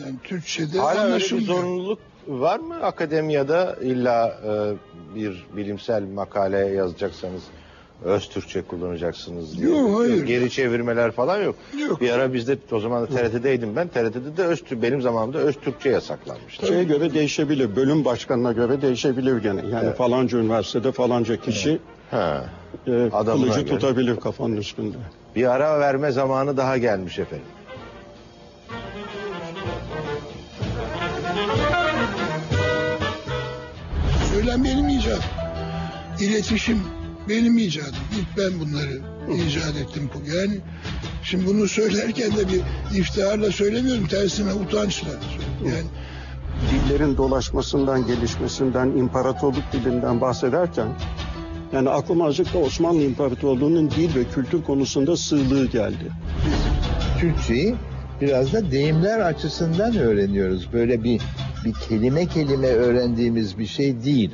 [0.00, 1.54] Yani Türkçe'de Hala öyle bir anlaşılmıyor.
[1.54, 4.50] zorunluluk var mı akademiyada illa e,
[5.14, 7.42] bir bilimsel makale yazacaksanız
[8.04, 9.68] öz Türkçe kullanacaksınız diye.
[9.78, 10.24] Yok, hayır.
[10.26, 11.54] Geri çevirmeler falan yok.
[11.88, 12.00] Yok.
[12.00, 13.88] Bir ara bizde o zaman da TRT'deydim ben.
[13.88, 16.66] TRT'de de öz benim zamanımda öz Türkçe yasaklanmıştı.
[16.66, 17.76] Şeye göre değişebilir.
[17.76, 19.60] Bölüm başkanına göre değişebilir gene.
[19.60, 19.96] Yani Evet.
[19.96, 21.78] falanca üniversitede falanca kişi
[22.10, 22.44] Ha.
[22.86, 23.66] e, kılıcı göre.
[23.66, 24.96] tutabilir kafanın üstünde.
[25.36, 27.46] Bir ara verme zamanı daha gelmiş efendim.
[34.32, 35.22] Söylem benim icadım.
[36.20, 36.82] İletişim
[37.30, 37.94] benim icadım.
[38.18, 39.00] İlk ben bunları
[39.46, 40.10] icat ettim.
[40.36, 40.58] Yani
[41.22, 42.60] şimdi bunu söylerken de bir
[42.98, 44.06] iftiharla söylemiyorum.
[44.06, 45.10] Tersine utançla.
[45.64, 45.86] Yani
[46.70, 50.88] Dillerin dolaşmasından, gelişmesinden, imparatorluk dilinden bahsederken
[51.72, 56.10] yani aklıma azıcık da Osmanlı İmparatorluğu'nun dil ve kültür konusunda sığlığı geldi.
[57.20, 57.74] Türkçeyi
[58.20, 60.72] biraz da deyimler açısından öğreniyoruz.
[60.72, 61.20] Böyle bir
[61.64, 64.30] bir kelime kelime öğrendiğimiz bir şey değil.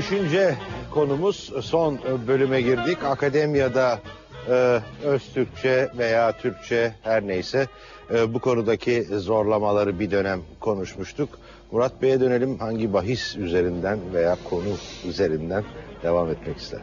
[0.00, 0.56] Düşünce
[0.90, 2.98] konumuz son bölüme girdik.
[3.04, 4.00] Akademiyada
[4.48, 7.66] e, öz Türkçe veya Türkçe her neyse
[8.14, 11.28] e, bu konudaki zorlamaları bir dönem konuşmuştuk.
[11.72, 14.76] Murat Bey'e dönelim hangi bahis üzerinden veya konu
[15.08, 15.64] üzerinden
[16.02, 16.80] devam etmek ister?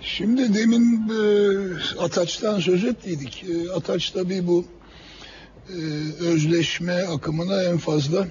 [0.00, 1.22] Şimdi demin e,
[2.00, 3.44] Ataç'tan söz ettiydik.
[3.44, 4.64] E, Ataç tabii bu
[5.68, 5.78] e,
[6.24, 8.26] özleşme akımına en fazla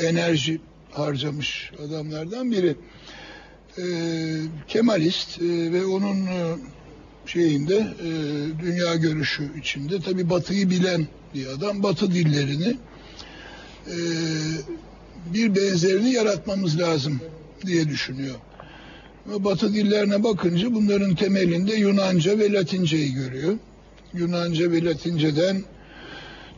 [0.00, 0.60] e, enerji
[0.98, 2.76] harcamış adamlardan biri.
[3.78, 3.84] E,
[4.68, 6.56] Kemalist e, ve onun e,
[7.26, 8.08] şeyinde e,
[8.62, 11.82] dünya görüşü içinde tabii Batı'yı bilen bir adam.
[11.82, 12.76] Batı dillerini
[13.86, 13.96] e,
[15.34, 17.20] bir benzerini yaratmamız lazım
[17.66, 18.34] diye düşünüyor.
[19.26, 23.58] Ve Batı dillerine bakınca bunların temelinde Yunanca ve Latinceyi görüyor.
[24.14, 25.62] Yunanca ve Latinceden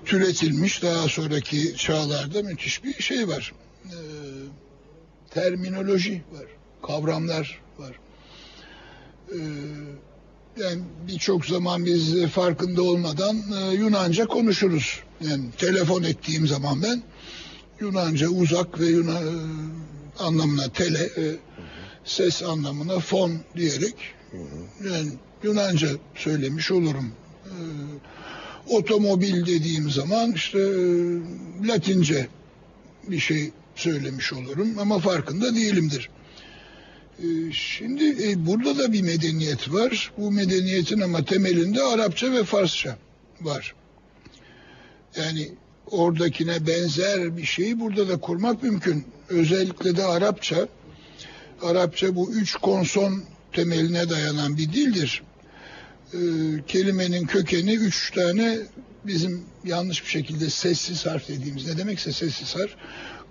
[0.05, 3.53] türetilmiş daha sonraki çağlarda müthiş bir şey var.
[3.85, 3.91] Ee,
[5.31, 6.47] terminoloji var,
[6.83, 7.99] kavramlar var.
[9.33, 9.37] Ee,
[10.61, 15.01] yani birçok zaman biz farkında olmadan e, Yunanca konuşuruz.
[15.21, 17.03] Yani telefon ettiğim zaman ben
[17.81, 19.33] Yunanca uzak ve Yunan e,
[20.19, 21.37] anlamına tele, e,
[22.05, 23.95] ses anlamına fon diyerek
[24.85, 25.13] Yani
[25.43, 27.13] Yunanca söylemiş olurum.
[27.47, 27.51] Ee,
[28.75, 30.65] otomobil dediğim zaman işte e,
[31.69, 32.29] Latince
[33.09, 36.11] bir şey söylemiş olurum ama farkında değilimdir.
[37.19, 40.13] Ee, Şimdi e, burada da bir medeniyet var.
[40.19, 42.99] Bu medeniyetin ama temelinde Arapça ve Farsça
[43.41, 43.75] var.
[45.17, 45.49] Yani
[45.87, 49.05] oradakine benzer bir şeyi burada da kurmak mümkün.
[49.29, 50.69] Özellikle de Arapça.
[51.63, 53.23] Arapça bu üç konson
[53.53, 55.23] temeline dayanan bir dildir.
[56.15, 56.19] Ee,
[56.67, 58.59] kelimenin kökeni üç tane
[59.05, 62.71] bizim yanlış bir şekilde sessiz harf dediğimiz ne demekse sessiz harf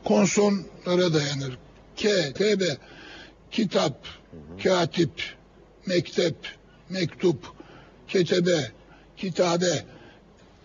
[0.07, 1.57] konsonlara dayanır.
[1.95, 2.61] K, TB,
[3.51, 4.07] kitap,
[4.63, 5.11] katip,
[5.85, 6.35] mektep,
[6.89, 7.45] mektup,
[8.07, 8.71] ketebe,
[9.17, 9.85] kitabe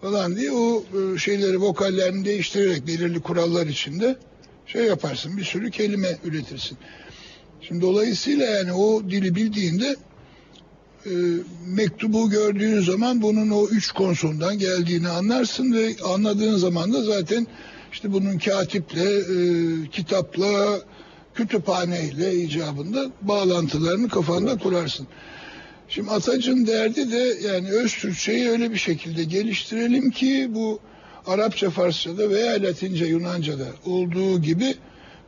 [0.00, 4.16] falan diye o e, şeyleri vokallerini değiştirerek belirli kurallar içinde
[4.66, 6.78] şey yaparsın bir sürü kelime üretirsin.
[7.60, 9.96] Şimdi dolayısıyla yani o dili bildiğinde
[11.06, 11.10] e,
[11.66, 17.46] mektubu gördüğün zaman bunun o üç konsondan geldiğini anlarsın ve anladığın zaman da zaten
[17.92, 20.80] işte bunun katiple, e, kitapla,
[21.34, 25.06] kütüphaneyle icabında bağlantılarını kafanda kurarsın.
[25.88, 30.80] Şimdi Atac'ın derdi de yani öz Türkçeyi öyle bir şekilde geliştirelim ki bu
[31.26, 34.74] Arapça, Farsça'da veya Latince, Yunanca'da olduğu gibi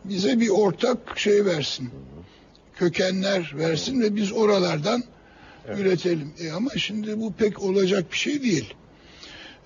[0.04, 1.90] bize bir ortak şey versin.
[2.76, 5.04] Kökenler versin ve biz oralardan
[5.78, 6.32] üretelim.
[6.40, 8.74] E ama şimdi bu pek olacak bir şey değil.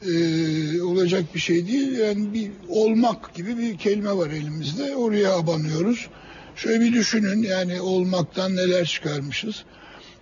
[0.07, 1.99] Ee, olacak bir şey değil.
[1.99, 4.97] Yani bir olmak gibi bir kelime var elimizde.
[4.97, 6.09] Oraya abanıyoruz.
[6.57, 9.65] Şöyle bir düşünün yani olmaktan neler çıkarmışız.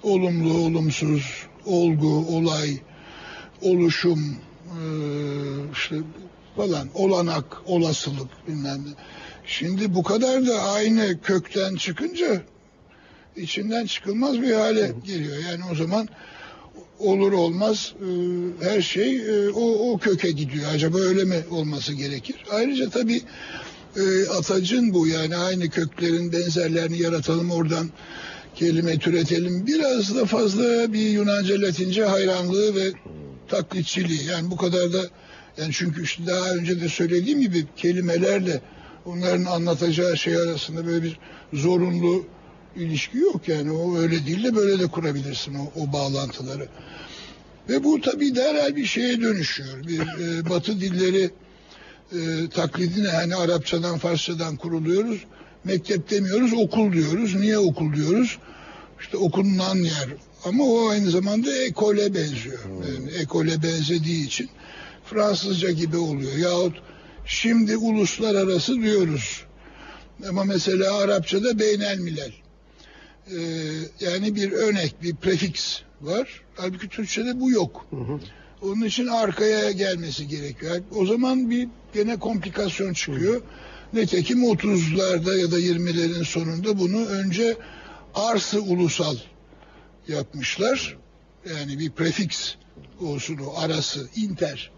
[0.02, 2.78] Olumlu, olumsuz, olgu, olay,
[3.62, 4.80] oluşum, e,
[5.72, 5.96] işte
[6.56, 8.90] falan, olanak, olasılık bilmem ne.
[9.46, 12.42] Şimdi bu kadar da aynı kökten çıkınca
[13.36, 15.36] içinden çıkılmaz bir hale geliyor.
[15.50, 16.08] Yani o zaman
[16.98, 18.08] olur olmaz e,
[18.64, 20.64] her şey e, o, o köke gidiyor.
[20.74, 22.36] Acaba öyle mi olması gerekir?
[22.50, 23.22] Ayrıca tabii
[23.96, 27.90] e, atacın bu yani aynı köklerin benzerlerini yaratalım oradan
[28.54, 29.66] kelime türetelim.
[29.66, 32.92] Biraz da fazla bir Yunanca Latince hayranlığı ve
[33.48, 34.24] taklitçiliği.
[34.24, 35.02] Yani bu kadar da
[35.58, 38.60] yani çünkü işte daha önce de söylediğim gibi kelimelerle
[39.04, 41.18] onların anlatacağı şey arasında böyle bir
[41.52, 42.24] zorunlu
[42.76, 46.68] ilişki yok yani o öyle değil de böyle de kurabilirsin o, o bağlantıları.
[47.68, 49.86] Ve bu tabii derhal bir şeye dönüşüyor.
[49.86, 51.30] Bir e, Batı dilleri
[52.12, 55.24] e, taklidine yani Arapçadan Farsçadan kuruluyoruz.
[55.64, 57.34] Mektep demiyoruz, okul diyoruz.
[57.34, 58.38] Niye okul diyoruz?
[59.00, 60.08] İşte okunulan yer.
[60.44, 62.58] Ama o aynı zamanda ekole benziyor.
[62.64, 64.50] Yani ekole benzediği için
[65.04, 66.36] Fransızca gibi oluyor.
[66.36, 66.76] Yahut
[67.26, 69.44] şimdi uluslararası diyoruz.
[70.28, 72.32] Ama mesela Arapçada beynel milel.
[73.30, 73.36] Ee,
[74.00, 76.42] yani bir önek, bir prefiks var.
[76.56, 77.86] Halbuki Türkçe'de bu yok.
[78.62, 80.82] Onun için arkaya gelmesi gerekiyor.
[80.94, 83.42] O zaman bir gene komplikasyon çıkıyor.
[83.92, 87.56] Nitekim 30'larda ya da 20'lerin sonunda bunu önce
[88.14, 89.16] arsı ulusal
[90.08, 90.96] yapmışlar.
[91.56, 92.54] Yani bir prefiks
[93.00, 94.70] olsun o arası, inter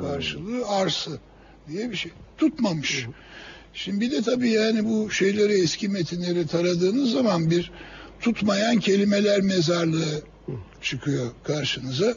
[0.00, 1.18] karşılığı arsı
[1.68, 2.12] diye bir şey.
[2.38, 3.06] Tutmamış.
[3.74, 7.70] Şimdi bir de tabii yani bu şeyleri eski metinleri taradığınız zaman bir
[8.20, 10.22] tutmayan kelimeler mezarlığı
[10.82, 12.14] çıkıyor karşınıza.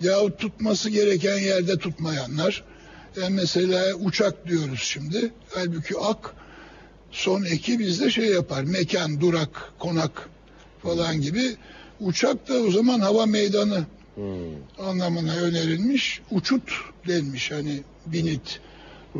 [0.00, 2.64] Yahut tutması gereken yerde tutmayanlar.
[3.20, 5.32] Yani mesela uçak diyoruz şimdi.
[5.54, 6.34] Halbuki ak
[7.10, 8.64] son eki bizde şey yapar.
[8.64, 10.28] Mekan, durak, konak
[10.82, 11.56] falan gibi.
[12.00, 13.84] Uçak da o zaman hava meydanı
[14.78, 16.20] anlamına önerilmiş.
[16.30, 16.62] Uçut
[17.08, 18.60] denmiş hani binit,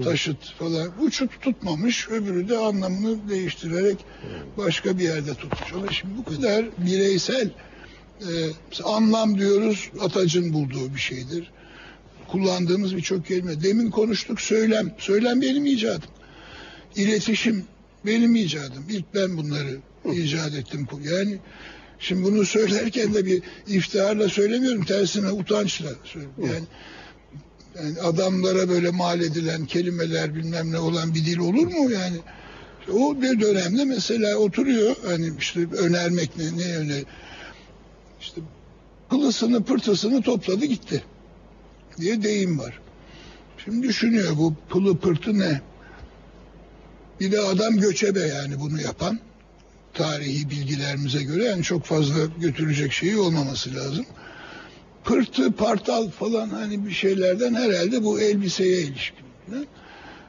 [0.04, 0.88] taşıt falan.
[1.02, 2.08] Uçut tutmamış.
[2.08, 3.96] Öbürü de anlamını değiştirerek
[4.56, 5.72] başka bir yerde tutmuş.
[5.74, 7.50] Ama şimdi bu kadar bireysel
[8.20, 8.30] e,
[8.84, 11.50] anlam diyoruz Atac'ın bulduğu bir şeydir.
[12.28, 13.62] Kullandığımız birçok kelime.
[13.62, 14.94] Demin konuştuk söylem.
[14.98, 16.10] Söylem benim icadım.
[16.96, 17.64] İletişim
[18.06, 18.84] benim icadım.
[18.88, 19.78] İlk ben bunları
[20.12, 20.86] icat ettim.
[21.02, 21.38] Yani
[21.98, 24.84] şimdi bunu söylerken de bir iftiharla söylemiyorum.
[24.84, 26.50] Tersine utançla söylüyorum.
[26.54, 26.64] Yani,
[27.82, 32.16] yani adamlara böyle mal edilen kelimeler bilmem ne olan bir dil olur mu yani?
[32.92, 37.04] O bir dönemde mesela oturuyor hani işte önermek ne, ne öner
[38.20, 38.40] işte
[39.08, 41.04] pılısını pırtısını topladı gitti
[41.98, 42.80] diye deyim var.
[43.64, 45.60] Şimdi düşünüyor bu pılı pırtı ne?
[47.20, 49.20] Bir de adam göçebe yani bunu yapan
[49.94, 54.06] tarihi bilgilerimize göre yani çok fazla götürecek şeyi olmaması lazım.
[55.04, 59.26] Pırtı, partal falan hani bir şeylerden herhalde bu elbiseye ilişkin.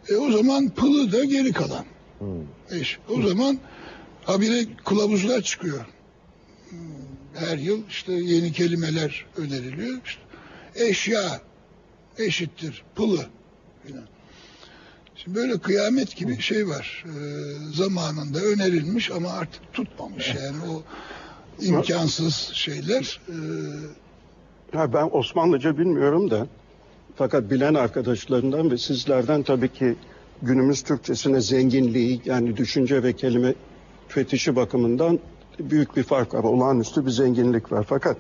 [0.10, 1.86] E o zaman pılı da geri kalan.
[2.72, 3.60] E, o zaman
[4.24, 5.86] habire kılavuzlar çıkıyor.
[7.36, 10.02] her yıl işte yeni kelimeler öneriliyor.
[10.06, 10.22] İşte
[10.76, 11.42] eşya
[12.18, 13.26] eşittir pılı
[13.88, 14.04] filan.
[15.16, 17.06] Şimdi böyle kıyamet gibi şey var.
[17.08, 17.12] Ee,
[17.74, 20.84] zamanında önerilmiş ama artık tutmamış yani o
[21.62, 23.20] imkansız şeyler.
[23.30, 23.34] Ee,
[24.74, 26.48] Ya ben Osmanlıca bilmiyorum da
[27.16, 29.96] fakat bilen arkadaşlarından ve sizlerden tabii ki
[30.42, 33.54] günümüz Türkçesine zenginliği yani düşünce ve kelime
[34.08, 35.20] fetişi bakımından
[35.60, 36.44] büyük bir fark var.
[36.44, 37.86] Olağanüstü bir zenginlik var.
[37.90, 38.18] Fakat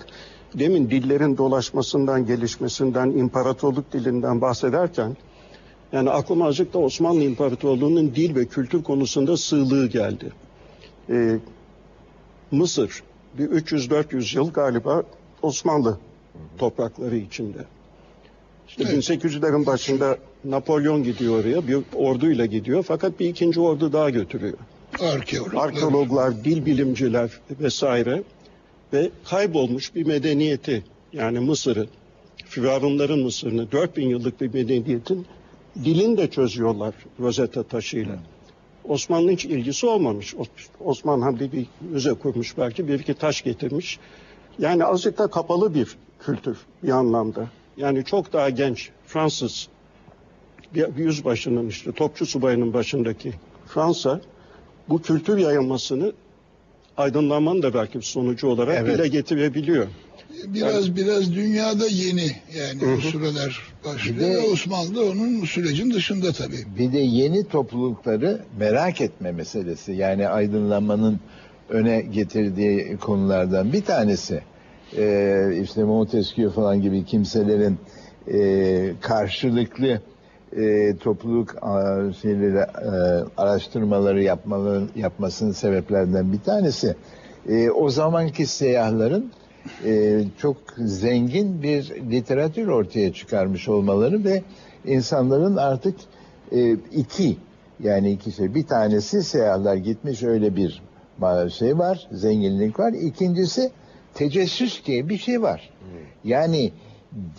[0.54, 5.18] demin dillerin dolaşmasından, gelişmesinden, imparatorluk dilinden bahsederken
[5.92, 10.32] yani aklıma azıcık da Osmanlı İmparatorluğu'nun dil ve kültür konusunda sığlığı geldi.
[11.10, 11.40] Ee,
[12.52, 13.04] Mısır
[13.38, 15.04] bir 300-400 yıl galiba
[15.42, 15.98] Osmanlı
[16.58, 17.58] toprakları içinde.
[18.68, 19.10] İşte Evet.
[19.10, 24.58] 1800'lerin başında Napolyon gidiyor oraya, bir orduyla gidiyor fakat bir ikinci ordu daha götürüyor.
[25.00, 25.64] arkeologlar.
[25.68, 27.30] Arkeologlar, dil bilimciler
[27.60, 28.24] vesaire
[28.94, 30.84] ve kaybolmuş bir medeniyeti
[31.14, 31.88] yani Mısır'ı,
[32.46, 35.26] Firavunların Mısır'ını 4000 yıllık bir medeniyetin
[35.84, 38.20] dilini de çözüyorlar Rosetta taşıyla.
[38.84, 40.34] Osmanlı'nın hiç ilgisi olmamış.
[40.34, 40.48] Os-
[40.80, 44.00] Osman Hamdi bir müze kurmuş belki bir iki taş getirmiş.
[44.60, 47.48] Yani azıcık da kapalı bir kültür bir anlamda.
[47.78, 49.68] Yani çok daha genç Fransız
[50.76, 53.34] bir, bir yüzbaşının işte topçu subayının başındaki
[53.68, 54.22] Fransa
[54.90, 56.14] bu kültür yayılmasını
[56.98, 58.98] aydınlanmanın da belki bir sonucu olarak Evet.
[58.98, 59.88] dile getirebiliyor.
[60.46, 64.18] Biraz biraz dünyada yeni yani bu süreler başlıyor.
[64.18, 66.66] Bir de- Osmanlı da onun sürecin dışında tabii.
[66.80, 69.92] Bir de yeni toplulukları merak etme meselesi.
[69.92, 71.20] Yani aydınlanmanın
[71.70, 74.42] öne getirdiği konulardan bir tanesi.
[74.98, 77.78] Ee, işte Montesquieu falan gibi kimselerin
[78.28, 80.02] e, karşılıklı
[80.58, 82.66] e, topluluk a, şeyleri e,
[83.38, 86.96] araştırmaları yapmaları, yapmasının sebeplerden bir tanesi.
[87.50, 89.32] E, o zamanki seyyahların
[89.86, 94.44] e, çok zengin bir literatür ortaya çıkarmış olmaları ve
[94.86, 95.96] insanların artık
[96.52, 97.38] e, iki
[97.80, 98.56] yani iki şey.
[98.56, 100.82] Bir tanesi seyahatler gitmiş öyle bir
[101.50, 102.94] şey var, zenginlik var.
[102.94, 103.72] İkincisi
[104.14, 105.70] tecessüs diye bir şey var.
[106.24, 106.72] Yani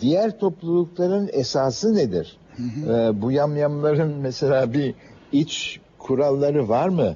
[0.01, 2.37] diğer toplulukların esası nedir?
[2.59, 4.95] Ee, bu yamyamların mesela bir
[5.31, 7.15] iç kuralları var mı?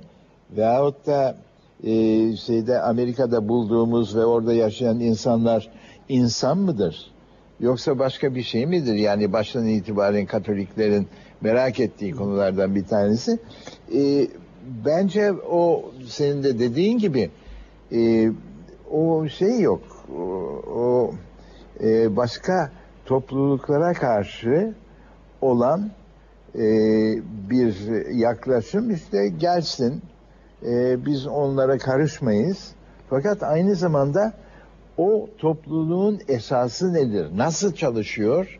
[0.51, 1.37] Veyahut da
[1.83, 1.91] e,
[2.35, 5.69] şeyde Amerika'da bulduğumuz ve orada yaşayan insanlar
[6.09, 7.11] insan mıdır?
[7.59, 8.95] Yoksa başka bir şey midir?
[8.95, 11.07] Yani baştan itibaren Katoliklerin
[11.41, 13.39] merak ettiği konulardan bir tanesi.
[13.95, 14.27] E,
[14.85, 17.29] bence o senin de dediğin gibi
[17.91, 18.31] e,
[18.91, 19.81] o şey yok.
[20.17, 20.21] O,
[20.75, 21.11] o
[21.83, 22.71] e, başka
[23.05, 24.73] topluluklara karşı
[25.41, 25.91] olan
[26.55, 26.61] e,
[27.49, 30.01] bir yaklaşım işte gelsin
[30.65, 32.71] e, biz onlara karışmayız.
[33.09, 34.33] Fakat aynı zamanda
[34.97, 37.37] o topluluğun esası nedir?
[37.37, 38.59] Nasıl çalışıyor?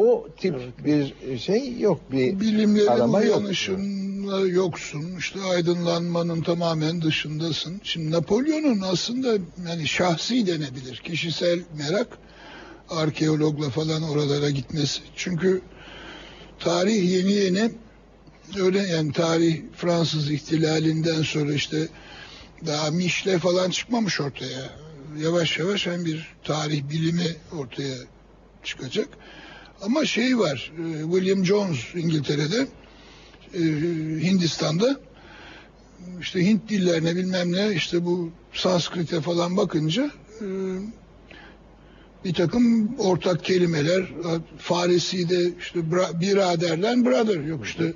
[0.00, 2.00] O tip bir şey yok.
[2.12, 3.38] Bir Bilimlerin arama yok.
[3.38, 5.16] uyanışında yoksun.
[5.18, 7.80] İşte aydınlanmanın tamamen dışındasın.
[7.84, 9.28] Şimdi Napolyon'un aslında
[9.68, 10.96] yani şahsi denebilir.
[10.96, 12.08] Kişisel merak
[12.90, 15.00] arkeologla falan oralara gitmesi.
[15.16, 15.62] Çünkü
[16.58, 17.70] tarih yeni yeni
[18.58, 21.88] öyle yani tarih Fransız ihtilalinden sonra işte
[22.66, 24.70] daha Mişle falan çıkmamış ortaya.
[25.18, 27.96] Yavaş yavaş hem bir tarih bilimi ortaya
[28.64, 29.08] çıkacak.
[29.82, 32.66] Ama şey var, e, William Jones İngiltere'de,
[33.54, 33.60] e,
[34.22, 35.00] Hindistan'da.
[36.20, 40.10] İşte Hint dillerine bilmem ne işte bu Sanskrit'e falan bakınca
[40.40, 40.46] e,
[42.24, 44.12] bir takım ortak kelimeler
[44.58, 47.92] Farisi de işte biraderlen brother yok işte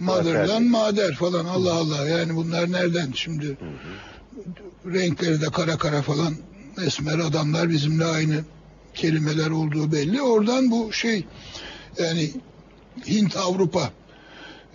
[0.00, 2.08] motherlan mader falan Allah Allah.
[2.08, 3.12] Yani bunlar nereden?
[3.14, 3.56] Şimdi
[4.86, 6.34] renkleri de kara kara falan
[6.86, 8.44] esmer adamlar bizimle aynı
[8.96, 10.22] kelimeler olduğu belli.
[10.22, 11.24] Oradan bu şey
[11.98, 12.30] yani
[13.08, 13.90] Hint Avrupa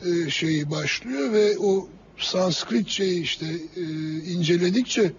[0.06, 3.46] e, şeyi başlıyor ve o Sanskrit şeyi işte
[3.78, 3.82] e,
[4.24, 5.12] inceledikçe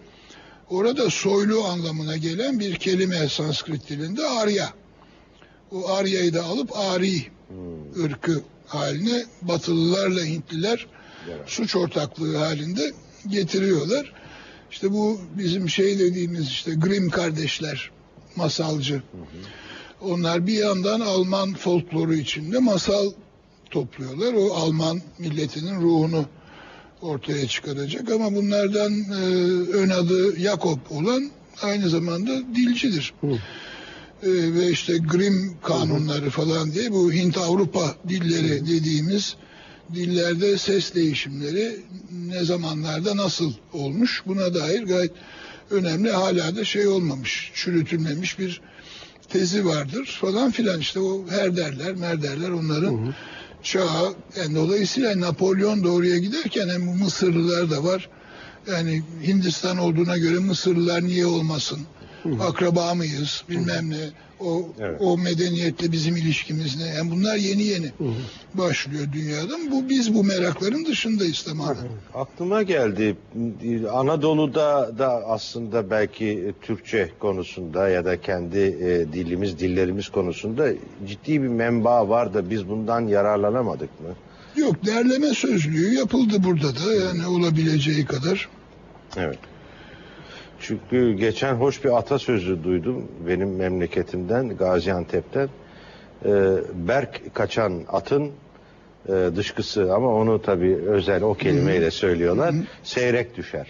[0.70, 4.72] orada soylu anlamına gelen bir kelime Sanskrit dilinde Arya.
[5.72, 7.26] O Arya'yı da alıp Ari
[8.04, 10.86] ırkı haline Batılılarla Hintliler
[11.46, 12.92] suç ortaklığı halinde
[13.28, 14.12] getiriyorlar.
[14.70, 17.90] İşte bu bizim şey dediğimiz işte Grimm kardeşler
[18.36, 19.02] masalcı.
[20.00, 23.12] Onlar bir yandan Alman folkloru içinde masal
[23.70, 24.34] topluyorlar.
[24.34, 26.24] O Alman milletinin ruhunu
[27.02, 29.24] ortaya çıkaracak ama bunlardan e,
[29.72, 31.30] ön adı Jakob olan
[31.62, 33.14] aynı zamanda dilcidir.
[34.22, 39.36] E, ve işte Grimm kanunları falan diye bu Hint Avrupa dilleri dediğimiz
[39.94, 41.80] dillerde ses değişimleri
[42.28, 45.12] ne zamanlarda nasıl olmuş buna dair gayet
[45.70, 48.60] önemli hala da şey olmamış, çürütülmemiş bir
[49.28, 50.80] tezi vardır falan filan.
[50.80, 53.14] İşte o her derler mer derler onların
[53.62, 54.14] çağı.
[54.36, 58.08] Yani dolayısıyla Napolyon doğruya giderken hem Mısırlılar da var.
[58.70, 61.78] Yani Hindistan olduğuna göre Mısırlılar niye olmasın
[62.40, 64.10] akraba mıyız bilmem ne
[64.40, 65.00] o Evet.
[65.00, 67.86] o medeniyetle bizim ilişkimiz ne yani bunlar yeni yeni
[68.54, 71.86] başlıyor dünyada bu biz bu merakların dışındayız tamamen.
[72.14, 73.16] Aklıma geldi.
[73.92, 80.68] Anadolu'da da aslında belki Türkçe konusunda ya da kendi e, dilimiz, dillerimiz konusunda
[81.08, 84.08] ciddi bir menba var da biz bundan yararlanamadık mı?
[84.56, 88.48] Yok derleme sözlüğü yapıldı burada da yani olabileceği kadar.
[89.16, 89.38] Evet.
[90.62, 95.48] Çünkü geçen hoş bir atasözü duydum benim memleketimden, Gaziantep'ten.
[96.24, 96.30] Ee,
[96.74, 98.30] Berk kaçan atın
[99.08, 102.54] e, dışkısı ama onu tabii özel o kelimeyle söylüyorlar.
[102.82, 103.68] Seyrek düşer.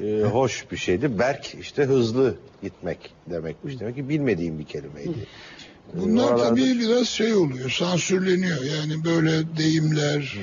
[0.00, 1.18] Ee, hoş bir şeydi.
[1.18, 3.80] Berk işte hızlı gitmek demekmiş.
[3.80, 5.26] Demek ki bilmediğim bir kelimeydi.
[5.94, 8.56] Bunlar oralarda- tabii biraz şey oluyor, sansürleniyor.
[8.62, 10.38] Yani böyle deyimler,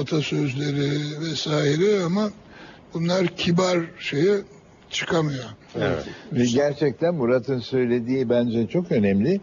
[0.00, 0.90] atasözleri
[1.20, 2.30] vesaire ama
[2.94, 4.36] bunlar kibar şeye
[4.90, 5.44] çıkamıyor.
[5.76, 6.04] Evet.
[6.32, 9.40] Ve gerçekten Murat'ın söylediği bence çok önemli.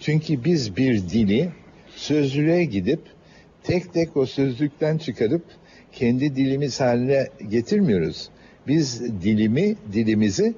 [0.00, 1.50] Çünkü biz bir dili
[1.96, 3.00] sözlüğe gidip
[3.62, 5.42] tek tek o sözlükten çıkarıp
[5.92, 8.28] kendi dilimiz haline getirmiyoruz.
[8.68, 10.54] Biz dilimi, dilimizi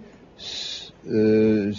[1.07, 1.17] e,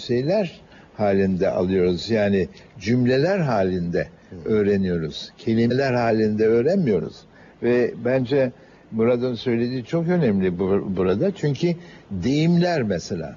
[0.06, 0.60] şeyler
[0.96, 2.10] halinde alıyoruz.
[2.10, 2.48] Yani
[2.80, 4.08] cümleler halinde
[4.44, 5.32] öğreniyoruz.
[5.38, 7.16] Kelimeler halinde öğrenmiyoruz.
[7.62, 8.52] Ve bence
[8.92, 11.34] Murat'ın söylediği çok önemli bu- burada.
[11.34, 11.74] Çünkü
[12.10, 13.36] deyimler mesela.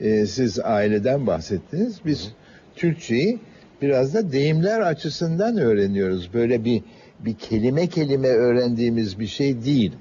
[0.00, 2.00] Ee, siz aileden bahsettiniz.
[2.06, 2.32] Biz
[2.74, 3.38] Türkçeyi
[3.82, 6.34] biraz da deyimler açısından öğreniyoruz.
[6.34, 6.82] Böyle bir
[7.20, 9.92] bir kelime kelime öğrendiğimiz bir şey değil.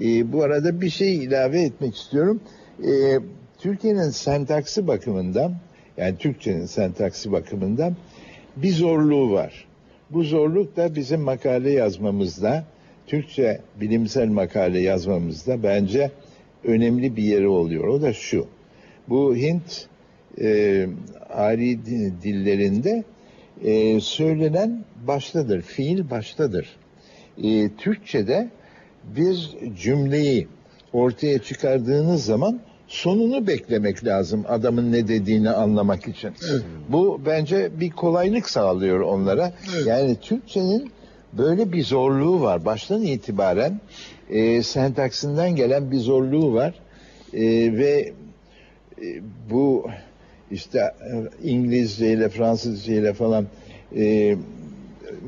[0.00, 2.40] Ee, bu arada bir şey ilave etmek istiyorum.
[2.84, 3.18] Ee,
[3.58, 5.54] Türkiye'nin sentaksi bakımından,
[5.96, 7.96] yani Türkçenin sentaksi bakımından
[8.56, 9.64] bir zorluğu var.
[10.10, 12.64] Bu zorluk da bizim makale yazmamızda,
[13.06, 16.10] Türkçe bilimsel makale yazmamızda bence
[16.64, 17.84] önemli bir yeri oluyor.
[17.88, 18.46] O da şu.
[19.08, 19.86] Bu Hint
[20.40, 20.86] e,
[21.30, 23.04] ari di- dillerinde
[23.64, 26.76] e, söylenen baştadır, fiil baştadır.
[27.42, 28.48] E, Türkçe'de
[29.16, 29.50] bir
[29.82, 30.48] cümleyi
[30.92, 36.30] ortaya çıkardığınız zaman sonunu beklemek lazım adamın ne dediğini anlamak için.
[36.88, 39.52] Bu bence bir kolaylık sağlıyor onlara.
[39.74, 39.86] Evet.
[39.86, 40.90] Yani Türkçenin
[41.38, 42.64] böyle bir zorluğu var.
[42.64, 43.80] Baştan itibaren
[44.30, 46.74] e, sentaksinden gelen bir zorluğu var.
[47.32, 47.42] E,
[47.76, 48.12] ve
[49.02, 49.20] e,
[49.50, 49.86] bu
[50.50, 53.46] işte e, İngilizce ile Fransızca ile falan
[53.96, 54.36] e,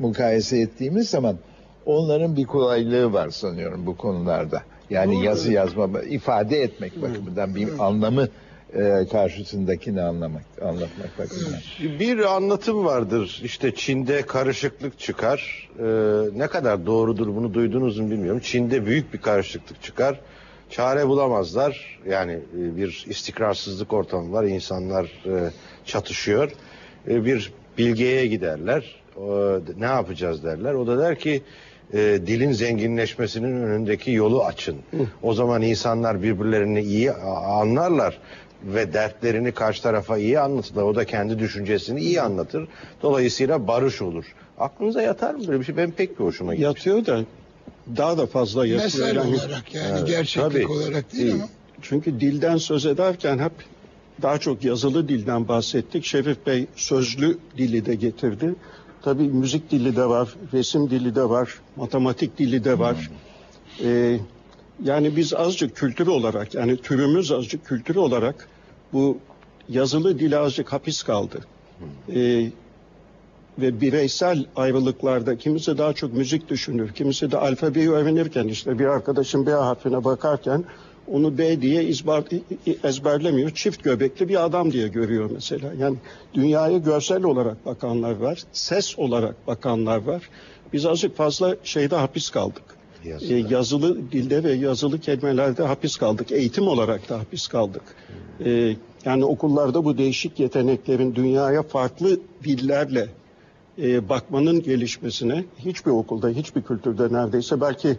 [0.01, 1.37] mukayese ettiğimiz zaman
[1.85, 4.63] onların bir kolaylığı var sanıyorum bu konularda.
[4.89, 5.23] Yani Doğru.
[5.23, 8.27] yazı yazma, ifade etmek bakımından bir anlamı
[8.73, 11.59] e, karşısındakini anlamak, anlatmak bakımından.
[11.99, 13.41] Bir anlatım vardır.
[13.43, 15.69] İşte Çin'de karışıklık çıkar.
[15.79, 15.83] Ee,
[16.35, 18.41] ne kadar doğrudur bunu duydunuz mu bilmiyorum.
[18.43, 20.19] Çin'de büyük bir karışıklık çıkar.
[20.69, 21.99] Çare bulamazlar.
[22.07, 24.43] Yani e, bir istikrarsızlık ortamı var.
[24.43, 25.51] İnsanlar e,
[25.85, 26.51] çatışıyor.
[27.09, 28.95] E, bir bilgeye giderler.
[29.17, 30.73] O, ne yapacağız derler.
[30.73, 31.41] O da der ki
[31.93, 34.77] e, dilin zenginleşmesinin önündeki yolu açın.
[35.23, 38.17] O zaman insanlar birbirlerini iyi anlarlar
[38.63, 40.83] ve dertlerini karşı tarafa iyi anlatırlar.
[40.83, 42.67] O da kendi düşüncesini iyi anlatır.
[43.01, 44.25] Dolayısıyla barış olur.
[44.59, 45.77] Aklınıza yatar mı böyle bir şey?
[45.77, 46.63] Ben pek bir hoşuma gitti.
[46.63, 47.19] Yatıyor da
[47.97, 48.83] daha da fazla yatıyor.
[49.03, 50.67] Mesel Yani- olarak yani Evet, gerçeklik tabii.
[50.67, 51.35] olarak değil, Değil.
[51.35, 51.47] ama
[51.81, 53.51] Çünkü dilden söz ederken hep
[54.21, 56.05] daha çok yazılı dilden bahsettik.
[56.05, 58.55] Şerif Bey sözlü dili de getirdi.
[59.01, 63.09] Tabii müzik dili de var, resim dili de var, matematik dili de var.
[63.83, 64.19] Ee,
[64.83, 68.47] yani biz azıcık kültür olarak, yani türümüz azıcık kültür olarak
[68.93, 69.17] bu
[69.69, 71.39] yazılı dile azıcık hapis kaldı.
[72.15, 72.51] Ee,
[73.59, 79.45] ve bireysel ayrılıklarda kimisi daha çok müzik düşünür, kimisi de alfabeyi öğrenirken işte bir arkadaşın
[79.45, 80.63] B harfine bakarken
[81.11, 82.23] onu B diye izbar,
[82.83, 83.51] ezberlemiyor.
[83.51, 85.73] Çift göbekli bir adam diye görüyor mesela.
[85.79, 85.97] Yani
[86.33, 90.29] dünyaya görsel olarak bakanlar var, ses olarak bakanlar var.
[90.73, 92.76] Biz azıcık fazla şeyde hapis kaldık.
[93.03, 93.33] Yazıda.
[93.33, 96.31] Ee, yazılı dilde ve yazılı kelimelerde hapis kaldık.
[96.31, 97.83] Eğitim olarak da hapis kaldık.
[98.45, 98.75] Ee,
[99.05, 103.07] yani okullarda bu değişik yeteneklerin dünyaya farklı dillerle
[103.81, 107.97] e, bakmanın gelişmesine hiçbir okulda, hiçbir kültürde neredeyse belki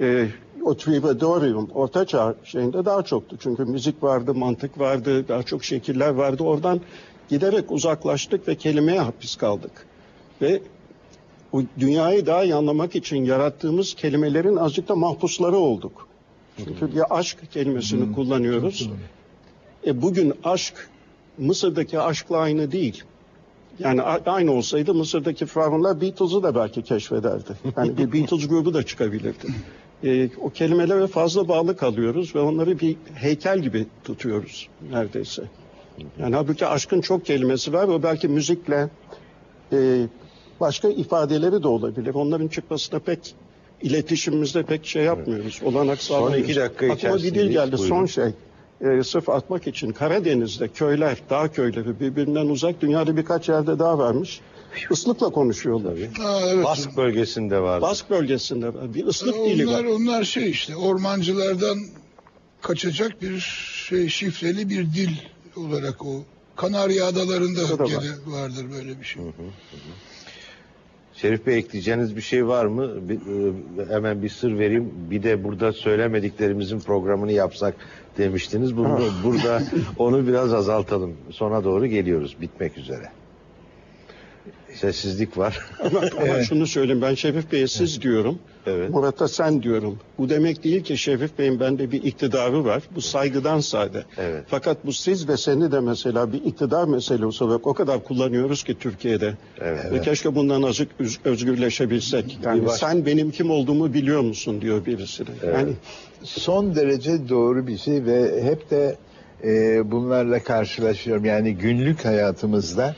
[0.00, 0.28] e,
[0.64, 3.36] o Trivadorium, Ortaçağ şeyinde daha çoktu.
[3.40, 6.42] Çünkü müzik vardı, mantık vardı, daha çok şekiller vardı.
[6.42, 6.80] Oradan
[7.28, 9.86] giderek uzaklaştık ve kelimeye hapis kaldık.
[10.42, 10.60] Ve
[11.52, 16.08] o dünyayı daha iyi anlamak için yarattığımız kelimelerin azıcık da mahpusları olduk.
[16.56, 18.90] Çünkü bir aşk kelimesini kullanıyoruz.
[19.86, 20.90] E, bugün aşk
[21.38, 23.04] Mısır'daki aşkla aynı değil.
[23.78, 27.52] Yani aynı olsaydı Mısır'daki Firavunlar Beatles'ı da belki keşfederdi.
[27.76, 29.46] Yani bir Beatles grubu da çıkabilirdi.
[30.04, 35.42] E, o kelimelere fazla bağlı kalıyoruz ve onları bir heykel gibi tutuyoruz neredeyse.
[36.18, 38.88] Yani halbuki aşkın çok kelimesi var ve belki müzikle
[39.72, 40.06] e,
[40.60, 42.14] başka ifadeleri de olabilir.
[42.14, 43.34] Onların çıkmasına pek
[43.82, 45.60] iletişimimizde pek şey yapmıyoruz.
[45.64, 46.50] Olanak Son sağlamıyoruz.
[46.50, 47.72] iki dakika Aklıma bir dil geldi.
[47.72, 47.88] Buyurun.
[47.88, 48.32] Son şey.
[48.80, 54.40] E, sırf atmak için Karadeniz'de köyler, dağ köyleri birbirinden uzak dünyada birkaç yerde daha varmış.
[54.90, 55.98] Islıkla konuşuyorlar.
[56.18, 56.64] Ha, evet.
[56.64, 57.82] Bask bölgesinde var.
[57.82, 58.94] Bask bölgesinde var.
[58.94, 59.90] Bir ıslık dili onlar, var.
[59.90, 61.78] onlar şey işte ormancılardan
[62.62, 63.38] kaçacak bir
[63.88, 65.10] şey şifreli bir dil
[65.56, 66.22] olarak o
[66.56, 69.22] Kanarya Adalarında gene vardır böyle bir şey.
[71.20, 73.08] Şerif Bey ekleyeceğiniz bir şey var mı?
[73.08, 74.90] Bir, e, hemen bir sır vereyim.
[75.10, 77.74] Bir de burada söylemediklerimizin programını yapsak
[78.18, 78.76] demiştiniz.
[78.76, 79.62] Bunu, burada
[79.98, 81.16] onu biraz azaltalım.
[81.30, 82.36] Sona doğru geliyoruz.
[82.40, 83.10] Bitmek üzere.
[84.74, 85.66] Sessizlik var.
[85.80, 88.38] Ama, ama şunu söyleyeyim ben Şefik Bey'e siz diyorum.
[88.68, 88.90] Evet.
[88.90, 89.98] Murat'a sen diyorum.
[90.18, 92.82] Bu demek değil ki Şefik Bey'in bende bir iktidarı var.
[92.94, 94.04] Bu saygıdan sade.
[94.18, 94.44] Evet.
[94.48, 98.78] Fakat bu siz ve seni de mesela bir iktidar meselesi olarak o kadar kullanıyoruz ki
[98.78, 99.34] Türkiye'de.
[99.60, 99.92] Evet.
[99.92, 100.88] Ve keşke bundan azıcık
[101.24, 102.38] özgürleşebilsek.
[102.44, 105.28] Yani baş- sen benim kim olduğumu biliyor musun diyor birisine.
[105.46, 105.72] Yani
[106.22, 108.96] son derece doğru bir şey ve hep de
[109.44, 109.50] e,
[109.90, 111.24] bunlarla karşılaşıyorum.
[111.24, 112.96] Yani günlük hayatımızda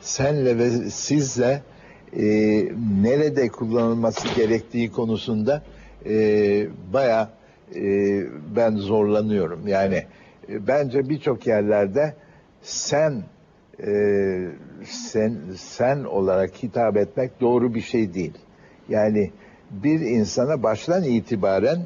[0.00, 1.62] senle ve sizle
[2.16, 2.24] e,
[3.02, 5.62] nerede kullanılması gerektiği konusunda
[6.06, 7.30] e, baya
[7.74, 7.82] e,
[8.56, 9.68] ben zorlanıyorum.
[9.68, 10.04] Yani
[10.48, 12.14] e, bence birçok yerlerde
[12.62, 13.22] sen
[13.86, 13.92] e,
[14.84, 18.38] sen sen olarak hitap etmek doğru bir şey değil.
[18.88, 19.30] Yani
[19.70, 21.78] bir insana baştan itibaren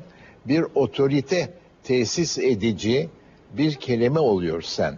[0.49, 1.49] bir otorite
[1.85, 3.09] tesis edici
[3.57, 4.95] bir kelime oluyor sen.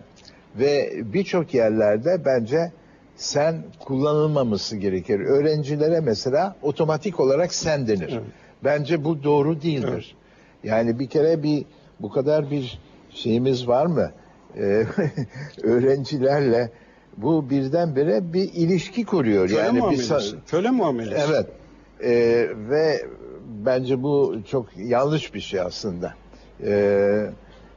[0.58, 2.72] Ve birçok yerlerde bence
[3.18, 5.20] sen kullanılmaması gerekir.
[5.20, 8.10] Öğrencilere mesela otomatik olarak sen denir.
[8.12, 8.22] Evet.
[8.64, 10.16] Bence bu doğru değildir.
[10.64, 11.64] Yani bir kere bir
[12.00, 12.78] bu kadar bir
[13.10, 14.10] şeyimiz var mı?
[14.56, 14.84] Ee,
[15.62, 16.70] öğrencilerle
[17.16, 19.48] bu birdenbire bir ilişki kuruyor.
[19.48, 20.12] köle yani bir muamelesi.
[20.14, 21.22] sa- Köle muamelesi.
[21.30, 21.46] Evet.
[22.02, 23.02] Ee, ve
[23.66, 26.14] bence bu çok yanlış bir şey aslında.
[26.64, 27.26] Ee,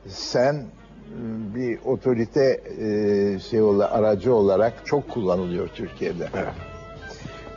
[0.08, 0.64] sen
[1.56, 3.60] bir otorite e, şey
[3.92, 6.30] aracı olarak çok kullanılıyor Türkiye'de.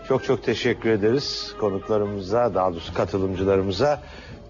[0.08, 4.02] Çok çok teşekkür ederiz konuklarımıza, daha doğrusu katılımcılarımıza.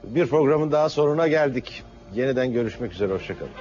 [0.05, 1.83] Bir programın daha sonuna geldik.
[2.15, 3.53] Yeniden görüşmek üzere, hoşçakalın.